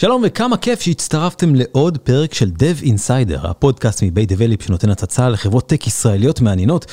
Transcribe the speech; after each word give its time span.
שלום 0.00 0.22
וכמה 0.26 0.56
כיף 0.56 0.80
שהצטרפתם 0.80 1.54
לעוד 1.54 1.98
פרק 1.98 2.34
של 2.34 2.50
Dev 2.58 2.84
Insider, 2.84 3.48
הפודקאסט 3.48 4.02
מבית 4.02 4.32
דבליפ 4.32 4.62
שנותן 4.62 4.90
הצצה 4.90 5.28
לחברות 5.28 5.68
טק 5.68 5.86
ישראליות 5.86 6.40
מעניינות. 6.40 6.86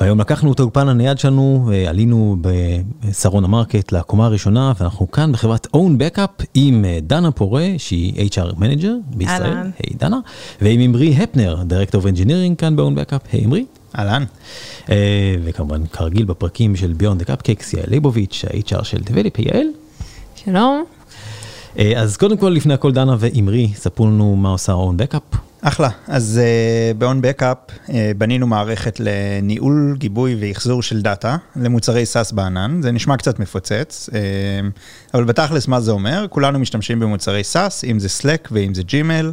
והיום 0.00 0.20
לקחנו 0.20 0.52
את 0.52 0.60
האולפן 0.60 0.88
הנייד 0.88 1.18
שלנו, 1.18 1.70
עלינו 1.88 2.36
בשרון 2.40 3.44
המרקט 3.44 3.92
לקומה 3.92 4.26
הראשונה, 4.26 4.72
ואנחנו 4.80 5.10
כאן 5.10 5.32
בחברת 5.32 5.66
Own 5.66 6.16
Backup 6.16 6.44
עם 6.54 6.84
דנה 7.02 7.30
פורה, 7.30 7.68
שהיא 7.78 8.30
HR 8.30 8.54
Manager 8.54 9.16
בישראל. 9.16 9.42
אהלן. 9.42 9.70
היי 9.78 9.96
דנה. 9.98 10.18
ועם 10.60 10.80
אמרי 10.80 11.16
הפנר, 11.16 11.62
Director 11.68 11.94
of 11.94 12.04
Engineering 12.04 12.56
כאן 12.58 12.76
ב-Own 12.76 12.98
Backup. 12.98 13.28
היי 13.32 13.44
אמרי. 13.44 13.64
אהלן. 13.98 14.24
אה, 14.90 15.34
וכמובן 15.44 15.86
כרגיל 15.86 16.24
בפרקים 16.24 16.76
של 16.76 16.94
Beyond 16.98 17.22
the 17.22 17.26
Cupcakes, 17.26 17.76
יעל 17.76 17.86
ליבוביץ', 17.88 18.44
ה-HR 18.44 18.84
של 18.84 18.98
דבליפ, 18.98 19.38
יעל. 19.38 19.66
שלום. 20.44 20.84
אה, 21.78 21.92
אז 22.00 22.16
קודם 22.16 22.36
כל 22.36 22.48
לפני 22.48 22.74
הכל 22.74 22.92
דנה 22.92 23.16
ואמרי, 23.18 23.68
ספרו 23.74 24.06
לנו 24.06 24.36
מה 24.36 24.48
עושה 24.48 24.72
own 24.72 25.02
backup. 25.02 25.36
אחלה. 25.62 25.88
אז 26.08 26.40
uh, 26.40 26.98
ב-OwnBackup 26.98 27.72
uh, 27.86 27.92
בנינו 28.18 28.46
מערכת 28.46 29.00
לניהול, 29.00 29.96
גיבוי 29.98 30.36
ואחזור 30.40 30.82
של 30.82 31.02
דאטה 31.02 31.36
למוצרי 31.56 32.04
SaaS 32.12 32.34
בענן. 32.34 32.82
זה 32.82 32.92
נשמע 32.92 33.16
קצת 33.16 33.38
מפוצץ, 33.38 34.08
uh, 34.12 34.14
אבל 35.14 35.24
בתכלס 35.24 35.68
מה 35.68 35.80
זה 35.80 35.90
אומר? 35.90 36.26
כולנו 36.30 36.58
משתמשים 36.58 37.00
במוצרי 37.00 37.42
SaaS, 37.52 37.86
אם 37.90 37.98
זה 37.98 38.08
Slack 38.20 38.48
ואם 38.50 38.74
זה 38.74 38.82
Gmail, 38.82 39.32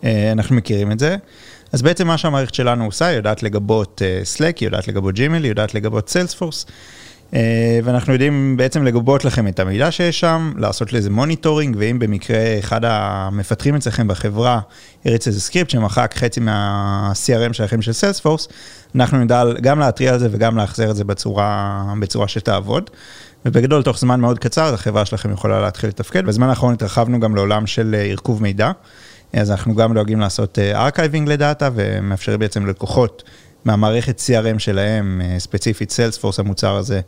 uh, 0.00 0.04
אנחנו 0.32 0.56
מכירים 0.56 0.92
את 0.92 0.98
זה. 0.98 1.16
אז 1.72 1.82
בעצם 1.82 2.06
מה 2.06 2.18
שהמערכת 2.18 2.54
שלנו 2.54 2.84
עושה, 2.84 3.06
היא 3.06 3.16
יודעת 3.16 3.42
לגבות 3.42 4.02
uh, 4.02 4.38
Slack, 4.38 4.56
היא 4.60 4.66
יודעת 4.66 4.88
לגבות 4.88 5.14
Gmail, 5.14 5.42
היא 5.42 5.48
יודעת 5.48 5.74
לגבות 5.74 6.16
Salesforce. 6.16 6.70
Uh, 7.34 7.36
ואנחנו 7.84 8.12
יודעים 8.12 8.56
בעצם 8.56 8.84
לגבות 8.84 9.24
לכם 9.24 9.48
את 9.48 9.60
המידע 9.60 9.90
שיש 9.90 10.20
שם, 10.20 10.52
לעשות 10.56 10.92
לזה 10.92 11.10
monitoring, 11.10 11.76
ואם 11.78 11.98
במקרה 11.98 12.58
אחד 12.58 12.80
המפתחים 12.84 13.74
אצלכם 13.74 14.08
בחברה 14.08 14.60
הריץ 15.04 15.26
איזה 15.26 15.40
סקריפט 15.40 15.70
שמחק 15.70 16.14
חצי 16.16 16.40
מה-CRM 16.40 17.52
שלכם 17.52 17.82
של 17.82 17.92
Salesforce, 17.92 18.48
אנחנו 18.94 19.18
נדע 19.18 19.44
גם 19.60 19.78
להתריע 19.78 20.12
על 20.12 20.18
זה 20.18 20.28
וגם 20.30 20.56
להחזיר 20.56 20.90
את 20.90 20.96
זה 20.96 21.04
בצורה, 21.04 21.84
בצורה 22.00 22.28
שתעבוד. 22.28 22.90
ובגדול, 23.46 23.82
תוך 23.82 23.98
זמן 23.98 24.20
מאוד 24.20 24.38
קצר, 24.38 24.74
החברה 24.74 25.04
שלכם 25.04 25.32
יכולה 25.32 25.60
להתחיל 25.60 25.88
לתפקד. 25.88 26.26
בזמן 26.26 26.48
האחרון 26.48 26.74
התרחבנו 26.74 27.20
גם 27.20 27.34
לעולם 27.34 27.66
של 27.66 27.96
ארכוב 28.10 28.42
מידע, 28.42 28.70
אז 29.32 29.50
אנחנו 29.50 29.74
גם 29.74 29.94
דואגים 29.94 30.20
לעשות 30.20 30.58
archiving 30.58 31.28
ל 31.28 31.35
data, 31.35 31.68
ומאפשרים 31.74 32.38
בעצם 32.38 32.66
ללקוחות 32.66 33.22
מהמערכת 33.64 34.20
CRM 34.20 34.58
שלהם, 34.58 35.20
ספציפית 35.38 35.90
Salesforce 35.90 36.38
המוצר 36.38 36.76
הזה, 36.76 37.00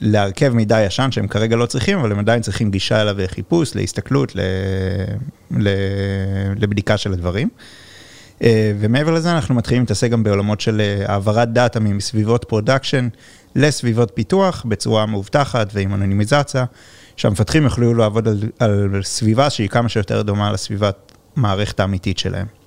לארכב 0.00 0.52
מידע 0.54 0.80
ישן 0.80 1.08
שהם 1.10 1.28
כרגע 1.28 1.56
לא 1.56 1.66
צריכים, 1.66 1.98
אבל 1.98 2.12
הם 2.12 2.18
עדיין 2.18 2.42
צריכים 2.42 2.70
גישה 2.70 3.02
אליו 3.02 3.14
וחיפוש, 3.18 3.74
להסתכלות, 3.74 4.36
ל... 4.36 4.40
ל... 5.50 5.68
לבדיקה 6.56 6.96
של 6.96 7.12
הדברים. 7.12 7.48
ומעבר 8.80 9.10
לזה 9.10 9.32
אנחנו 9.32 9.54
מתחילים 9.54 9.82
להתעסק 9.82 10.10
גם 10.10 10.22
בעולמות 10.22 10.60
של 10.60 10.82
העברת 11.06 11.52
data 11.52 11.80
מסביבות 11.80 12.44
production 12.44 13.08
לסביבות 13.56 14.10
פיתוח 14.14 14.64
בצורה 14.68 15.06
מאובטחת 15.06 15.70
ועם 15.72 15.94
אנונימיזציה, 15.94 16.64
שהמפתחים 17.16 17.64
יוכלו 17.64 17.94
לעבוד 17.94 18.28
על, 18.28 18.38
על 18.58 19.00
סביבה 19.02 19.50
שהיא 19.50 19.68
כמה 19.68 19.88
שיותר 19.88 20.22
דומה 20.22 20.52
לסביבת 20.52 21.12
מערכת 21.36 21.80
האמיתית 21.80 22.18
שלהם. 22.18 22.59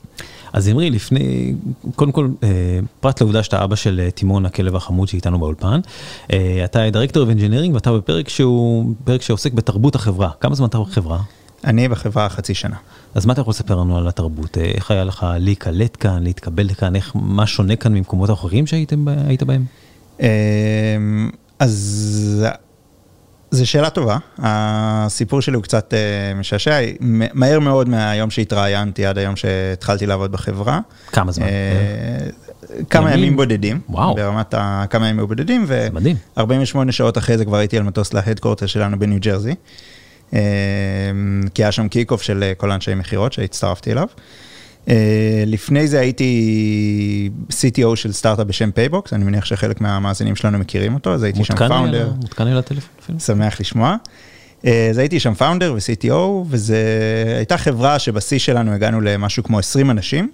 אז 0.53 0.69
אמרי, 0.69 0.90
לפני, 0.90 1.53
קודם 1.96 2.12
כל, 2.12 2.30
פרט 3.00 3.22
לעובדה 3.22 3.44
שאתה 3.44 3.64
אבא 3.64 3.75
של 3.75 4.09
תימון 4.16 4.46
הכלב 4.46 4.75
החמוד 4.75 5.08
שאיתנו 5.08 5.40
באולפן, 5.40 5.80
אתה 6.66 6.90
director 6.90 7.28
engineering 7.31 7.74
ואתה 7.74 7.94
בפרק 7.94 8.30
שהוא, 8.30 8.94
פרק 9.03 9.22
שעוסק 9.22 9.53
בתרבות 9.53 9.96
החברה. 9.96 10.30
כמה 10.40 10.56
זמן 10.56 10.68
אתה 10.68 10.80
בחברה? 10.80 11.19
אני 11.64 11.88
בחברה 11.88 12.30
חצי 12.30 12.53
שנה. 12.53 12.75
אז 13.16 13.25
מה 13.25 13.34
אתה 13.34 13.41
יכול 13.41 13.52
לספר 13.52 13.75
לנו 13.75 13.97
על 13.97 14.08
התרבות? 14.08 14.58
איך 14.58 14.91
היה 14.91 15.03
לך 15.03 15.25
להיקלט 15.40 15.97
כאן, 16.00 16.24
להתקבל 16.24 16.74
כאן, 16.74 16.96
איך, 16.96 17.12
מה 17.16 17.47
שונה 17.47 17.75
כאן 17.75 17.94
ממקומות 17.94 18.30
אחרים 18.30 18.68
שהיית 18.68 18.94
בהם? 19.44 19.66
אז 21.59 22.46
זו 23.53 23.68
שאלה 23.69 23.90
טובה, 23.90 24.18
הסיפור 24.40 25.41
שלי 25.41 25.56
הוא 25.56 25.64
קצת 25.64 25.94
משעשע, 26.36 26.80
מהר 27.34 27.59
מאוד 27.59 27.90
מהיום 27.90 28.30
שהתראיינתי 28.30 29.06
עד 29.06 29.18
היום 29.18 29.36
שהתחלתי 29.36 30.06
לעבוד 30.06 30.31
בחברה. 30.31 30.80
כמה 31.12 31.31
זמן? 31.31 31.46
כמה 32.90 33.14
ימים 33.14 33.36
בודדים, 33.36 33.80
וואו. 33.90 34.16
ברמת 34.16 34.53
כמה 34.90 35.08
ימים 35.09 35.28
בודדים, 35.28 35.66
ו-48 35.68 36.91
שעות 36.91 37.18
אחרי 37.18 37.38
זה 37.38 37.46
כבר 37.46 37.58
הייתי 37.58 37.78
על 37.78 37.84
מטוס 37.84 38.14
להדקורטר 38.14 38.66
שלנו 38.66 39.00
בניו 39.00 39.19
ג'רזי, 39.19 39.56
כי 41.53 41.64
היה 41.64 41.72
שם 41.72 41.88
kick-off 41.88 42.22
של 42.22 42.52
כל 42.58 42.72
אנשי 42.72 42.96
מכירות 42.96 43.34
שהצטרפתי 43.34 43.91
אליו. 43.91 44.08
לפני 45.46 45.88
זה 45.88 46.00
הייתי 46.00 47.30
CTO 47.50 47.96
של 47.96 48.12
סטארט-אפ 48.12 48.48
בשם 48.48 48.72
PayBox, 48.72 49.14
אני 49.14 49.24
מניח 49.24 49.46
שחלק 49.46 49.82
מהמאזינים 49.82 50.36
שלנו 50.36 50.60
מכירים 50.60 50.94
אותו, 50.94 51.14
אז 51.14 51.24
הייתי 51.24 51.44
שם 51.44 51.56
founder. 51.56 52.12
מותקן 52.22 52.48
לי 52.48 52.54
בטלפון. 52.53 53.19
שמח 53.20 53.60
לשמוע. 53.60 53.96
אז 54.64 54.98
הייתי 54.98 55.20
שם 55.20 55.34
founder 55.34 55.74
ו-CTO, 55.74 56.18
וזו 56.50 56.74
הייתה 57.38 57.58
חברה 57.58 58.00
שבשיא 58.00 58.40
שלנו 58.40 58.72
הגענו 58.72 59.02
למשהו 59.02 59.44
כמו 59.44 59.60
20 59.60 59.92
אנשים, 59.92 60.32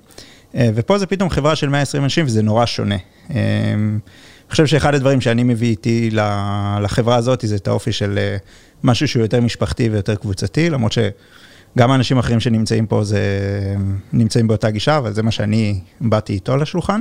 ופה 0.55 0.97
זה 0.97 1.05
פתאום 1.05 1.29
חברה 1.29 1.55
של 1.55 1.69
120 1.69 2.03
אנשים 2.03 2.25
וזה 2.25 2.41
נורא 2.41 2.65
שונה. 2.65 2.97
אני 3.29 3.99
חושב 4.51 4.65
שאחד 4.65 4.95
הדברים 4.95 5.21
שאני 5.21 5.43
מביא 5.43 5.69
איתי 5.69 6.09
לחברה 6.81 7.15
הזאת, 7.15 7.43
זה 7.47 7.55
את 7.55 7.67
האופי 7.67 7.91
של 7.91 8.19
משהו 8.83 9.07
שהוא 9.07 9.21
יותר 9.21 9.41
משפחתי 9.41 9.89
ויותר 9.89 10.15
קבוצתי, 10.15 10.69
למרות 10.69 10.91
ש... 10.91 10.99
גם 11.77 11.91
האנשים 11.91 12.17
האחרים 12.17 12.39
שנמצאים 12.39 12.85
פה 12.85 13.03
זה, 13.03 13.21
נמצאים 14.13 14.47
באותה 14.47 14.69
גישה, 14.69 14.97
אבל 14.97 15.13
זה 15.13 15.23
מה 15.23 15.31
שאני 15.31 15.79
באתי 16.01 16.33
איתו 16.33 16.57
לשולחן. 16.57 16.99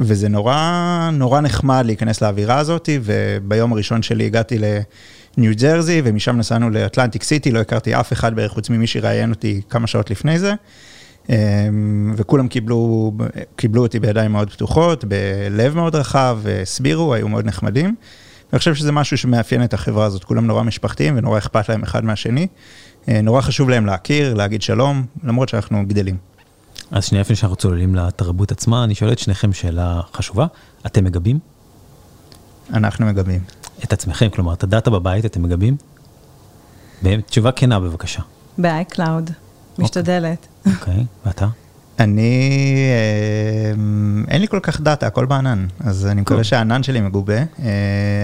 וזה 0.00 0.28
נורא, 0.28 1.10
נורא 1.12 1.40
נחמד 1.40 1.82
להיכנס 1.86 2.22
לאווירה 2.22 2.58
הזאת, 2.58 2.88
וביום 3.02 3.72
הראשון 3.72 4.02
שלי 4.02 4.26
הגעתי 4.26 4.58
לניו 4.58 5.52
ג'רזי, 5.60 6.02
ומשם 6.04 6.36
נסענו 6.36 6.70
לאטלנטיק 6.70 7.22
סיטי, 7.22 7.50
לא 7.50 7.58
הכרתי 7.58 7.94
אף 7.94 8.12
אחד 8.12 8.34
בערך 8.34 8.52
חוץ 8.52 8.70
ממי 8.70 8.86
שראיין 8.86 9.30
אותי 9.30 9.60
כמה 9.68 9.86
שעות 9.86 10.10
לפני 10.10 10.38
זה. 10.38 10.54
וכולם 12.16 12.48
קיבלו, 12.48 13.12
קיבלו 13.56 13.82
אותי 13.82 14.00
בידיים 14.00 14.32
מאוד 14.32 14.50
פתוחות, 14.50 15.04
בלב 15.04 15.74
מאוד 15.74 15.94
רחב, 15.94 16.38
הסבירו, 16.62 17.14
היו 17.14 17.28
מאוד 17.28 17.46
נחמדים. 17.46 17.94
אני 18.52 18.58
חושב 18.58 18.74
שזה 18.74 18.92
משהו 18.92 19.18
שמאפיין 19.18 19.64
את 19.64 19.74
החברה 19.74 20.04
הזאת, 20.04 20.24
כולם 20.24 20.46
נורא 20.46 20.62
משפחתיים 20.62 21.18
ונורא 21.18 21.38
אכפת 21.38 21.68
להם 21.68 21.82
אחד 21.82 22.04
מהשני. 22.04 22.46
נורא 23.08 23.40
חשוב 23.40 23.68
להם 23.68 23.86
להכיר, 23.86 24.34
להגיד 24.34 24.62
שלום, 24.62 25.06
למרות 25.24 25.48
שאנחנו 25.48 25.86
גדלים. 25.86 26.16
אז 26.90 27.04
שנייה 27.04 27.20
לפני 27.20 27.36
שאנחנו 27.36 27.56
צוללים 27.56 27.94
לתרבות 27.94 28.52
עצמה, 28.52 28.84
אני 28.84 28.94
שואל 28.94 29.12
את 29.12 29.18
שניכם 29.18 29.52
שאלה 29.52 30.00
חשובה, 30.14 30.46
אתם 30.86 31.04
מגבים? 31.04 31.38
אנחנו 32.74 33.06
מגבים. 33.06 33.40
את 33.84 33.92
עצמכם, 33.92 34.28
כלומר, 34.28 34.52
את 34.52 34.62
הדאטה 34.62 34.90
בבית 34.90 35.24
אתם 35.24 35.42
מגבים? 35.42 35.76
תשובה 37.26 37.52
כנה 37.52 37.80
בבקשה. 37.80 38.22
ב-iCloud, 38.58 39.30
משתדלת. 39.78 40.46
אוקיי, 40.66 41.04
ואתה? 41.26 41.46
אני, 41.98 42.86
אין 44.28 44.40
לי 44.40 44.48
כל 44.48 44.60
כך 44.62 44.80
דאטה, 44.80 45.06
הכל 45.06 45.26
בענן, 45.26 45.66
אז 45.80 46.06
אני 46.06 46.20
מקווה 46.20 46.44
שהענן 46.44 46.82
שלי 46.82 47.00
מגובה, 47.00 47.42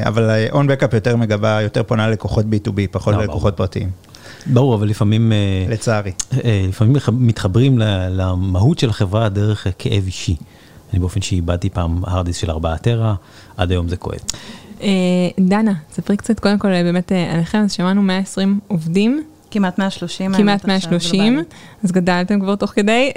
אבל 0.06 0.46
און 0.52 0.66
בקאפ 0.66 0.94
יותר 0.94 1.16
מגבה, 1.16 1.58
יותר 1.62 1.82
פונה 1.82 2.08
ללקוחות 2.08 2.44
B2B, 2.44 2.80
פחות 2.90 3.14
ללקוחות 3.14 3.56
פרטיים. 3.56 3.90
ברור, 4.46 4.74
אבל 4.74 4.88
לפעמים, 4.88 5.32
לצערי, 5.68 6.12
לפעמים 6.44 6.96
מתחברים 7.12 7.78
למהות 8.10 8.78
של 8.78 8.90
החברה 8.90 9.28
דרך 9.28 9.66
כאב 9.78 10.02
אישי. 10.06 10.36
אני 10.92 11.00
באופן 11.00 11.20
שאיבדתי 11.22 11.70
פעם 11.70 12.04
הרדיס 12.04 12.36
של 12.36 12.50
4 12.50 12.76
טרה, 12.76 13.14
עד 13.56 13.70
היום 13.70 13.88
זה 13.88 13.96
כואב. 13.96 14.18
דנה, 15.40 15.72
ספרי 15.92 16.16
קצת 16.16 16.40
קודם 16.40 16.58
כל 16.58 16.68
באמת 16.68 17.12
עליכם, 17.32 17.58
אז 17.58 17.72
שמענו 17.72 18.02
120 18.02 18.60
עובדים. 18.66 19.24
כמעט 19.50 19.78
130. 19.78 20.34
כמעט 20.34 20.64
130, 20.64 21.42
אז 21.84 21.92
גדלתם 21.92 22.40
כבר 22.40 22.56
תוך 22.56 22.70
כדי, 22.70 23.12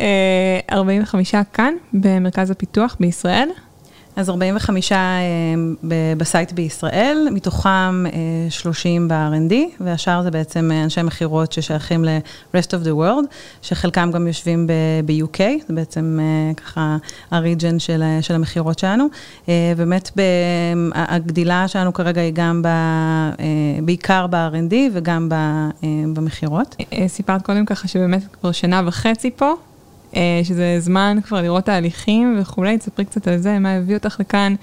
45 0.71 1.35
כאן 1.53 1.73
במרכז 1.93 2.51
הפיתוח 2.51 2.97
בישראל. 2.99 3.49
אז 4.15 4.29
45 4.29 4.91
בסייט 6.17 6.51
בישראל, 6.51 7.27
מתוכם 7.31 8.05
30 8.49 9.07
ב-R&D, 9.07 9.53
והשאר 9.79 10.23
זה 10.23 10.31
בעצם 10.31 10.71
אנשי 10.83 11.01
מכירות 11.01 11.51
ששייכים 11.51 12.05
ל-Rest 12.05 12.67
of 12.67 12.85
the 12.85 12.91
World, 12.91 13.25
שחלקם 13.61 14.11
גם 14.11 14.27
יושבים 14.27 14.67
ב-UK, 15.05 15.39
זה 15.67 15.73
בעצם 15.73 16.19
ככה 16.57 16.97
ה-region 17.31 17.79
של, 17.79 18.03
של 18.21 18.35
המכירות 18.35 18.79
שלנו. 18.79 19.07
באמת, 19.77 20.11
הגדילה 20.93 21.67
שלנו 21.67 21.93
כרגע 21.93 22.21
היא 22.21 22.33
גם 22.35 22.61
ב, 22.61 22.67
בעיקר 23.83 24.27
ב-R&D 24.27 24.75
וגם 24.93 25.29
במכירות. 26.13 26.75
סיפרת 27.07 27.41
קודם 27.41 27.65
ככה 27.65 27.87
שבאמת 27.87 28.21
כבר 28.39 28.51
שנה 28.51 28.81
וחצי 28.85 29.31
פה. 29.35 29.53
אה, 30.15 30.41
שזה 30.43 30.79
זמן 30.79 31.17
כבר 31.23 31.41
לראות 31.41 31.65
תהליכים 31.65 32.37
וכולי, 32.41 32.77
תספרי 32.77 33.05
קצת 33.05 33.27
על 33.27 33.37
זה, 33.37 33.59
מה 33.59 33.73
הביא 33.73 33.95
אותך 33.95 34.17
לכאן, 34.19 34.55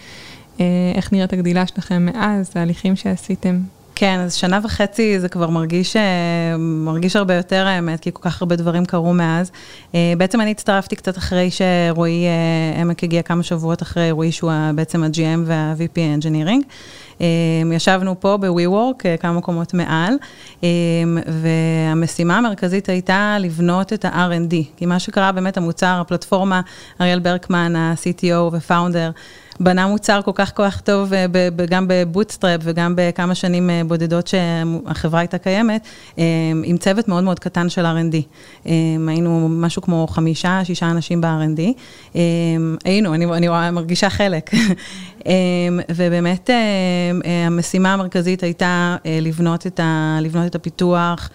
אה, 0.61 0.65
איך 0.95 1.13
נראית 1.13 1.33
הגדילה 1.33 1.67
שלכם 1.67 2.07
מאז, 2.07 2.51
תהליכים 2.51 2.97
שעשיתם. 2.97 3.61
כן, 3.99 4.21
אז 4.21 4.35
שנה 4.35 4.61
וחצי 4.63 5.21
זה 5.21 5.29
כבר 5.29 5.51
מרגיש, 5.51 5.97
אה, 5.97 6.57
מרגיש 6.59 7.17
הרבה 7.17 7.35
יותר 7.35 7.67
האמת, 7.67 8.01
כי 8.01 8.11
כל 8.13 8.23
כך 8.23 8.43
הרבה 8.43 8.57
דברים 8.57 8.85
קרו 8.85 9.15
מאז. 9.15 9.51
בעצם 10.19 10.41
אני 10.41 10.51
הצטרפתי 10.51 10.97
קצת 10.97 11.19
אחרי 11.19 11.51
שרועי 11.51 12.25
עמק 12.81 13.05
הגיע 13.05 13.23
כמה 13.23 13.43
שבועות 13.43 13.83
אחרי, 13.83 14.11
רועי 14.11 14.33
שהוא 14.33 14.53
בעצם 14.75 15.03
ה-GM 15.03 15.41
וה-VP 15.45 15.99
Engineering. 16.21 16.63
ישבנו 17.73 18.21
פה 18.21 18.37
ב-WeWork, 18.37 19.03
אה, 19.05 19.17
כמה 19.17 19.33
מקומות 19.33 19.75
מעל, 19.75 20.15
והמשימה 21.27 22.39
המרכזית 22.39 22.89
הייתה 22.89 23.37
לבנות 23.41 23.93
את 23.93 24.05
ה-R&D, 24.05 24.55
כי 24.77 24.87
מה 24.87 24.99
שקרה 24.99 25.33
באמת, 25.33 25.57
המוצר, 25.57 25.99
הפלטפורמה, 26.01 26.61
אריאל 27.01 27.19
ברקמן, 27.19 27.77
ה-CTO 27.77 28.53
ופאונדר, 28.53 29.11
בנה 29.61 29.87
מוצר 29.87 30.23
כל 30.23 30.33
כך 30.35 30.53
כך 30.55 30.81
טוב, 30.81 31.13
אה, 31.13 31.27
גם 31.71 31.87
בבוטסטראפ 31.89 32.61
וגם 32.65 32.95
בכמה 32.97 33.35
שנים 33.35 33.71
אה, 33.71 33.83
בודדות 33.87 34.27
שהחברה 34.27 35.21
הייתה 35.21 35.39
קיימת, 35.39 35.87
עם 36.65 36.77
צוות 36.81 37.09
מאוד 37.09 37.25
מאוד 37.25 37.39
קטן 37.39 37.69
של 37.69 37.87
R&D. 37.87 38.17
היינו 39.09 39.49
משהו 39.51 39.83
כמו 39.83 40.07
חמישה, 40.11 40.61
שישה 40.65 40.91
אנשים 40.91 41.21
ב-R&D. 41.21 41.61
היינו, 42.85 43.15
אני, 43.15 43.27
אני 43.27 43.71
מרגישה 43.71 44.11
חלק. 44.11 44.51
ובאמת, 45.91 46.51
המשימה 47.47 47.93
המרכזית 47.93 48.43
הייתה 48.43 48.97
לבנות 49.23 49.67
את, 49.67 49.81
ה, 49.81 50.19
לבנות 50.21 50.47
את 50.47 50.55
הפיתוח, 50.55 51.31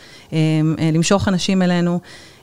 למשוך 0.93 1.27
אנשים 1.27 1.61
אלינו. 1.61 1.99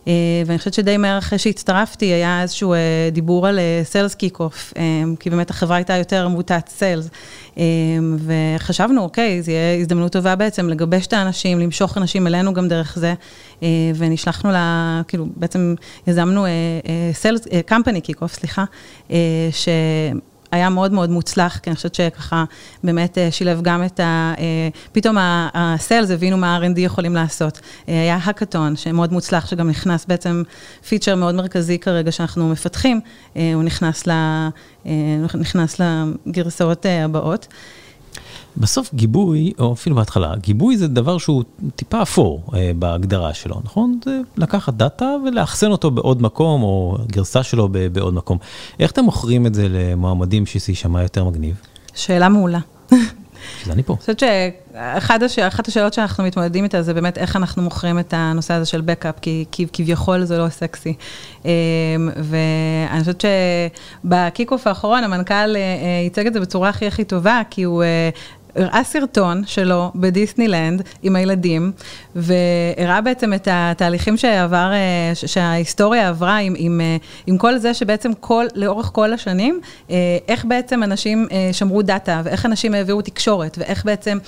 אה, 0.08 0.12
ואני 0.46 0.58
חושבת 0.58 0.74
שדי 0.74 0.96
מהר 0.96 1.18
אחרי 1.18 1.38
שהצטרפתי, 1.38 2.06
היה 2.06 2.42
איזשהו 2.42 2.72
אה, 2.72 2.78
דיבור 3.12 3.46
על 3.46 3.58
sales 3.84 4.14
kick-off, 4.14 4.74
כי 5.20 5.30
באמת 5.30 5.50
החברה 5.50 5.76
הייתה 5.76 5.96
יותר 5.96 6.28
מוטת 6.28 6.68
sales. 6.68 7.08
וחשבנו, 8.18 9.02
אוקיי, 9.02 9.42
זו 9.42 9.50
יהיה 9.50 9.80
הזדמנות 9.80 10.12
טובה 10.12 10.36
בעצם 10.36 10.68
לגבש 10.68 11.06
את 11.06 11.12
האנשים, 11.12 11.60
למשוך 11.60 11.98
אנשים 11.98 12.26
אלינו 12.26 12.54
גם 12.54 12.68
דרך 12.68 12.98
זה, 12.98 13.14
אה, 13.62 13.68
ונשלחנו 13.94 14.50
לה, 14.50 15.02
כאילו, 15.08 15.26
בעצם 15.36 15.74
יזמנו 16.06 16.46
sales, 17.12 17.40
company 17.66 18.00
kick-off, 18.00 18.34
סליחה, 18.34 18.64
ש... 19.50 19.68
היה 20.50 20.70
מאוד 20.70 20.92
מאוד 20.92 21.10
מוצלח, 21.10 21.58
כי 21.58 21.70
אני 21.70 21.76
חושבת 21.76 21.94
שככה 21.94 22.44
באמת 22.84 23.18
אה, 23.18 23.30
שילב 23.30 23.62
גם 23.62 23.84
את 23.84 24.00
ה... 24.00 24.34
אה, 24.38 24.68
פתאום 24.92 25.16
ה 25.54 25.63
sales 25.63 26.10
הבינו 26.10 26.36
מה 26.36 26.56
ה-R&D 26.56 26.80
יכולים 26.80 27.14
לעשות. 27.14 27.60
אה, 27.88 28.00
היה 28.00 28.18
האקתון 28.22 28.76
שמאוד 28.76 29.12
מוצלח, 29.12 29.46
שגם 29.46 29.70
נכנס 29.70 30.06
בעצם 30.06 30.42
פיצ'ר 30.88 31.14
מאוד 31.14 31.34
מרכזי 31.34 31.78
כרגע 31.78 32.12
שאנחנו 32.12 32.48
מפתחים, 32.48 33.00
הוא 33.34 33.62
נכנס, 33.62 34.08
ל, 34.08 34.12
נכנס 35.34 35.80
לגרסאות 36.26 36.86
הבאות. 37.04 37.46
בסוף 38.58 38.94
גיבוי, 38.94 39.52
או 39.58 39.72
אפילו 39.72 39.96
בהתחלה, 39.96 40.34
גיבוי 40.36 40.76
זה 40.76 40.88
דבר 40.88 41.18
שהוא 41.18 41.44
טיפה 41.76 42.02
אפור 42.02 42.42
אה, 42.54 42.70
בהגדרה 42.78 43.34
שלו, 43.34 43.60
נכון? 43.64 44.00
זה 44.04 44.20
לקחת 44.36 44.74
דאטה 44.74 45.16
ולאחסן 45.26 45.70
אותו 45.70 45.90
בעוד 45.90 46.22
מקום, 46.22 46.62
או 46.62 46.98
גרסה 47.06 47.42
שלו 47.42 47.68
בעוד 47.92 48.14
מקום. 48.14 48.38
איך 48.80 48.90
אתם 48.90 49.04
מוכרים 49.04 49.46
את 49.46 49.54
זה 49.54 49.66
למועמדים 49.70 50.46
שזה 50.46 50.72
יישמע 50.72 51.02
יותר 51.02 51.24
מגניב? 51.24 51.60
שאלה 51.94 52.28
מעולה. 52.28 52.60
שזה 53.62 53.72
אני 53.72 53.82
פה. 53.82 53.92
אני 53.92 54.00
חושבת 54.00 54.18
שאחת 54.18 55.22
הש... 55.22 55.38
השאלות 55.68 55.92
שאנחנו 55.92 56.24
מתמודדים 56.24 56.64
איתה 56.64 56.82
זה 56.82 56.94
באמת 56.94 57.18
איך 57.18 57.36
אנחנו 57.36 57.62
מוכרים 57.62 57.98
את 57.98 58.14
הנושא 58.16 58.54
הזה 58.54 58.66
של 58.66 58.80
בקאפ, 58.80 59.14
כי, 59.20 59.44
כי 59.52 59.66
כביכול 59.72 60.24
זה 60.24 60.38
לא 60.38 60.48
סקסי. 60.48 60.94
אמ, 61.44 61.50
ואני 62.16 63.00
חושבת 63.00 63.24
שב 64.04 64.21
kick-off 64.21 64.66
האחרון 64.66 65.04
המנכ"ל 65.04 65.34
אה, 65.34 65.44
אה, 65.56 66.00
ייצג 66.04 66.26
את 66.26 66.32
זה 66.32 66.40
בצורה 66.40 66.68
הכי 66.68 66.86
הכי 66.86 67.04
טובה, 67.04 67.40
כי 67.50 67.62
הוא 67.62 67.82
אה, 67.82 68.10
הראה 68.56 68.84
סרטון 68.84 69.42
שלו 69.46 69.92
בדיסנילנד 69.94 70.82
עם 71.02 71.16
הילדים, 71.16 71.72
והראה 72.16 73.00
בעצם 73.00 73.34
את 73.34 73.48
התהליכים 73.50 74.16
שעבר, 74.16 74.72
אה, 74.72 75.12
שההיסטוריה 75.14 76.08
עברה 76.08 76.36
עם, 76.36 76.54
עם, 76.56 76.80
אה, 76.80 76.96
עם 77.26 77.38
כל 77.38 77.58
זה 77.58 77.74
שבעצם 77.74 78.12
כל, 78.20 78.46
לאורך 78.54 78.90
כל 78.92 79.12
השנים, 79.12 79.60
אה, 79.90 79.96
איך 80.28 80.44
בעצם 80.44 80.82
אנשים 80.82 81.26
שמרו 81.52 81.82
data, 81.82 82.20
ואיך 82.24 82.46
אנשים 82.46 82.74
העבירו 82.74 83.02
תקשורת, 83.02 83.58
ואיך 83.60 83.84
בעצם, 83.84 84.18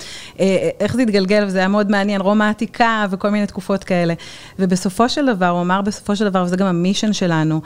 איך 0.79 0.95
זה 0.95 1.01
התגלגל, 1.01 1.43
וזה 1.47 1.57
היה 1.57 1.67
מאוד 1.67 1.91
מעניין, 1.91 2.21
רומא 2.21 2.43
העתיקה 2.43 3.05
וכל 3.09 3.29
מיני 3.29 3.47
תקופות 3.47 3.83
כאלה. 3.83 4.13
ובסופו 4.59 5.09
של 5.09 5.25
דבר, 5.25 5.47
הוא 5.47 5.61
אמר 5.61 5.81
בסופו 5.81 6.15
של 6.15 6.25
דבר, 6.29 6.43
וזה 6.43 6.57
גם 6.57 6.67
המישן 6.67 7.13
שלנו, 7.13 7.61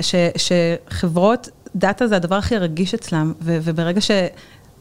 ש, 0.00 0.14
שחברות, 0.36 1.48
דאטה 1.76 2.06
זה 2.06 2.16
הדבר 2.16 2.36
הכי 2.36 2.56
רגיש 2.56 2.94
אצלם, 2.94 3.32
וברגע 3.40 4.00
ש... 4.00 4.10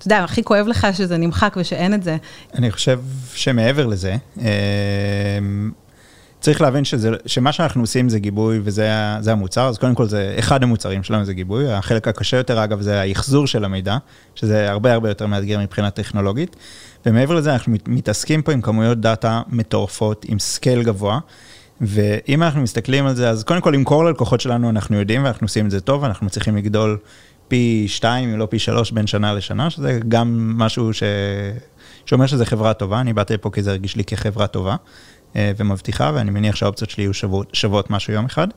אתה 0.01 0.07
יודע, 0.07 0.23
הכי 0.23 0.43
כואב 0.43 0.67
לך 0.67 0.87
שזה 0.93 1.17
נמחק 1.17 1.55
ושאין 1.57 1.93
את 1.93 2.03
זה. 2.03 2.17
אני 2.55 2.71
חושב 2.71 2.99
שמעבר 3.33 3.85
לזה, 3.85 4.15
אה, 4.41 4.47
צריך 6.39 6.61
להבין 6.61 6.85
שזה, 6.85 7.09
שמה 7.25 7.51
שאנחנו 7.51 7.81
עושים 7.81 8.09
זה 8.09 8.19
גיבוי 8.19 8.59
וזה 8.63 8.91
המוצר, 9.27 9.67
אז 9.67 9.77
קודם 9.77 9.95
כל 9.95 10.07
זה 10.07 10.35
אחד 10.39 10.63
המוצרים 10.63 11.03
שלנו 11.03 11.25
זה 11.25 11.33
גיבוי, 11.33 11.73
החלק 11.73 12.07
הקשה 12.07 12.37
יותר 12.37 12.63
אגב 12.63 12.81
זה 12.81 13.01
האחזור 13.01 13.47
של 13.47 13.65
המידע, 13.65 13.97
שזה 14.35 14.71
הרבה 14.71 14.93
הרבה 14.93 15.09
יותר 15.09 15.27
מאתגר 15.27 15.59
מבחינה 15.59 15.89
טכנולוגית, 15.89 16.55
ומעבר 17.05 17.35
לזה 17.35 17.53
אנחנו 17.53 17.73
מתעסקים 17.87 18.41
פה 18.41 18.51
עם 18.51 18.61
כמויות 18.61 19.01
data 19.01 19.41
מטורפות, 19.47 20.25
עם 20.29 20.39
scale 20.39 20.83
גבוה, 20.83 21.19
ואם 21.81 22.43
אנחנו 22.43 22.61
מסתכלים 22.61 23.05
על 23.05 23.15
זה, 23.15 23.29
אז 23.29 23.43
קודם 23.43 23.61
כל 23.61 23.71
למכור 23.71 24.05
ללקוחות 24.05 24.41
שלנו 24.41 24.69
אנחנו 24.69 24.99
יודעים 24.99 25.23
ואנחנו 25.23 25.45
עושים 25.45 25.65
את 25.65 25.71
זה 25.71 25.81
טוב, 25.81 26.03
אנחנו 26.03 26.25
מצליחים 26.25 26.55
לגדול 26.55 26.97
פי 27.51 27.85
שתיים, 27.87 28.29
אם 28.29 28.39
לא 28.39 28.47
פי 28.49 28.59
שלוש 28.59 28.91
בין 28.91 29.07
שנה 29.07 29.33
לשנה, 29.33 29.69
שזה 29.69 29.99
גם 30.07 30.53
משהו 30.57 30.93
ש... 30.93 31.03
שאומר 32.05 32.27
שזו 32.27 32.45
חברה 32.45 32.73
טובה, 32.73 33.01
אני 33.01 33.13
באתי 33.13 33.33
לפה 33.33 33.49
כי 33.53 33.61
זה 33.61 33.71
הרגיש 33.71 33.95
לי 33.95 34.03
כחברה 34.03 34.47
טובה 34.47 34.75
אה, 35.35 35.51
ומבטיחה, 35.57 36.11
ואני 36.15 36.31
מניח 36.31 36.55
שהאופציות 36.55 36.89
שלי 36.89 37.03
יהיו 37.03 37.13
שוות, 37.13 37.47
שוות 37.53 37.89
משהו 37.89 38.13
יום 38.13 38.25
אחד. 38.25 38.47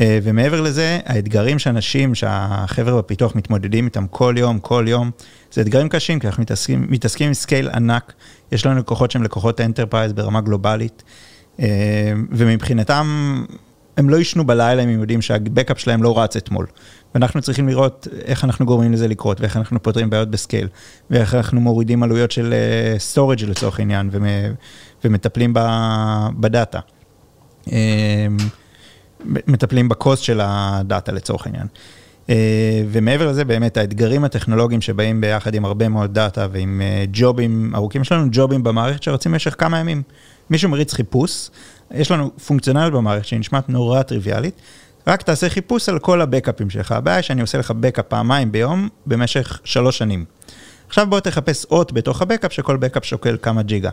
אה, 0.00 0.18
ומעבר 0.22 0.60
לזה, 0.60 0.98
האתגרים 1.06 1.58
שאנשים, 1.58 2.14
שהחבר'ה 2.14 2.98
בפיתוח 2.98 3.36
מתמודדים 3.36 3.84
איתם 3.84 4.06
כל 4.06 4.34
יום, 4.38 4.58
כל 4.58 4.84
יום, 4.88 5.10
זה 5.52 5.60
אתגרים 5.60 5.88
קשים, 5.88 6.18
כי 6.18 6.26
אנחנו 6.26 6.42
מתעסקים, 6.42 6.86
מתעסקים 6.88 7.26
עם 7.26 7.34
scale 7.34 7.68
ענק, 7.68 8.12
יש 8.52 8.66
לנו 8.66 8.78
לקוחות 8.78 9.10
שהם 9.10 9.22
לקוחות 9.22 9.60
enterprise 9.60 10.12
ברמה 10.12 10.40
גלובלית, 10.40 11.02
אה, 11.60 11.66
ומבחינתם, 12.30 13.44
הם 13.96 14.10
לא 14.10 14.16
יישנו 14.16 14.46
בלילה 14.46 14.82
אם 14.82 14.88
הם 14.88 15.00
יודעים 15.00 15.22
שה 15.22 15.41
backup 15.41 15.78
שלהם 15.78 16.02
לא 16.02 16.18
רץ 16.18 16.36
אתמול. 16.36 16.66
ואנחנו 17.14 17.42
צריכים 17.42 17.68
לראות 17.68 18.08
איך 18.24 18.44
אנחנו 18.44 18.66
גורמים 18.66 18.92
לזה 18.92 19.08
לקרות, 19.08 19.40
ואיך 19.40 19.56
אנחנו 19.56 19.82
פותרים 19.82 20.10
בעיות 20.10 20.30
ב 20.30 20.35
scale, 20.35 20.68
ואיך 21.10 21.34
אנחנו 21.34 21.60
מורידים 21.60 22.02
עלויות 22.02 22.30
של 22.30 22.54
storage 22.98 23.40
אה, 23.40 23.46
לצורך 23.46 23.78
העניין, 23.78 24.10
ומטפלים 25.04 25.54
ב 26.40 26.46
data. 26.46 26.78
אמ, 27.66 27.70
מטפלים 29.24 29.88
ב 29.88 29.95
cost 29.95 30.22
של 30.22 30.40
ה 30.42 30.56
data 30.56 31.12
לצורך 31.12 31.46
העניין. 31.46 31.66
אה, 32.26 32.30
ומעבר 32.88 33.30
לזה, 33.30 33.44
באמת 33.44 33.76
האתגרים 33.76 34.24
הטכנולוגיים 34.24 34.80
שבאים 34.80 35.20
ביחד 35.20 35.54
עם 35.54 35.64
הרבה 35.64 35.88
מאוד 35.88 36.14
data 36.14 36.46
ועם 36.52 36.80
אה, 36.80 37.08
ג'ובים 37.12 37.72
ארוכים, 37.74 38.02
יש 38.02 38.12
לנו 38.12 38.28
ג'ובים 38.32 38.62
במערכת 38.62 39.02
שרצים 39.02 39.32
במשך 39.32 39.54
כמה 39.58 39.78
ימים. 39.78 40.02
מישהו 40.50 40.68
מריץ 40.68 40.92
חיפוש, 40.94 41.50
יש 41.90 42.10
לנו 42.10 42.30
פונקציונליות 42.46 42.92
במערכת 42.92 43.24
שנשמעת 43.24 43.68
נורא 43.68 44.02
טריוויאלית, 44.02 44.54
רק 45.06 45.22
תעשה 45.22 45.48
חיפוש 45.48 45.88
על 45.88 45.98
כל 45.98 46.20
הבקאפים 46.20 46.70
שלך. 46.70 46.92
הבעיה 46.92 47.16
היא 47.16 47.22
שאני 47.22 47.40
עושה 47.40 47.58
לך 47.58 47.70
backup 47.70 48.04
פעמיים 48.08 48.52
ביום 48.52 48.88
במשך 49.06 49.60
שלוש 49.64 49.98
שנים. 49.98 50.24
עכשיו 50.88 51.06
בוא 51.06 51.20
תחפש 51.20 51.64
אות 51.64 51.92
בתוך 51.92 52.22
ה 52.22 52.26
backup, 52.26 52.52
שכל 52.52 52.76
backup 52.76 53.04
שוקל 53.04 53.36
כמה 53.42 53.62
ג'יגה. 53.62 53.90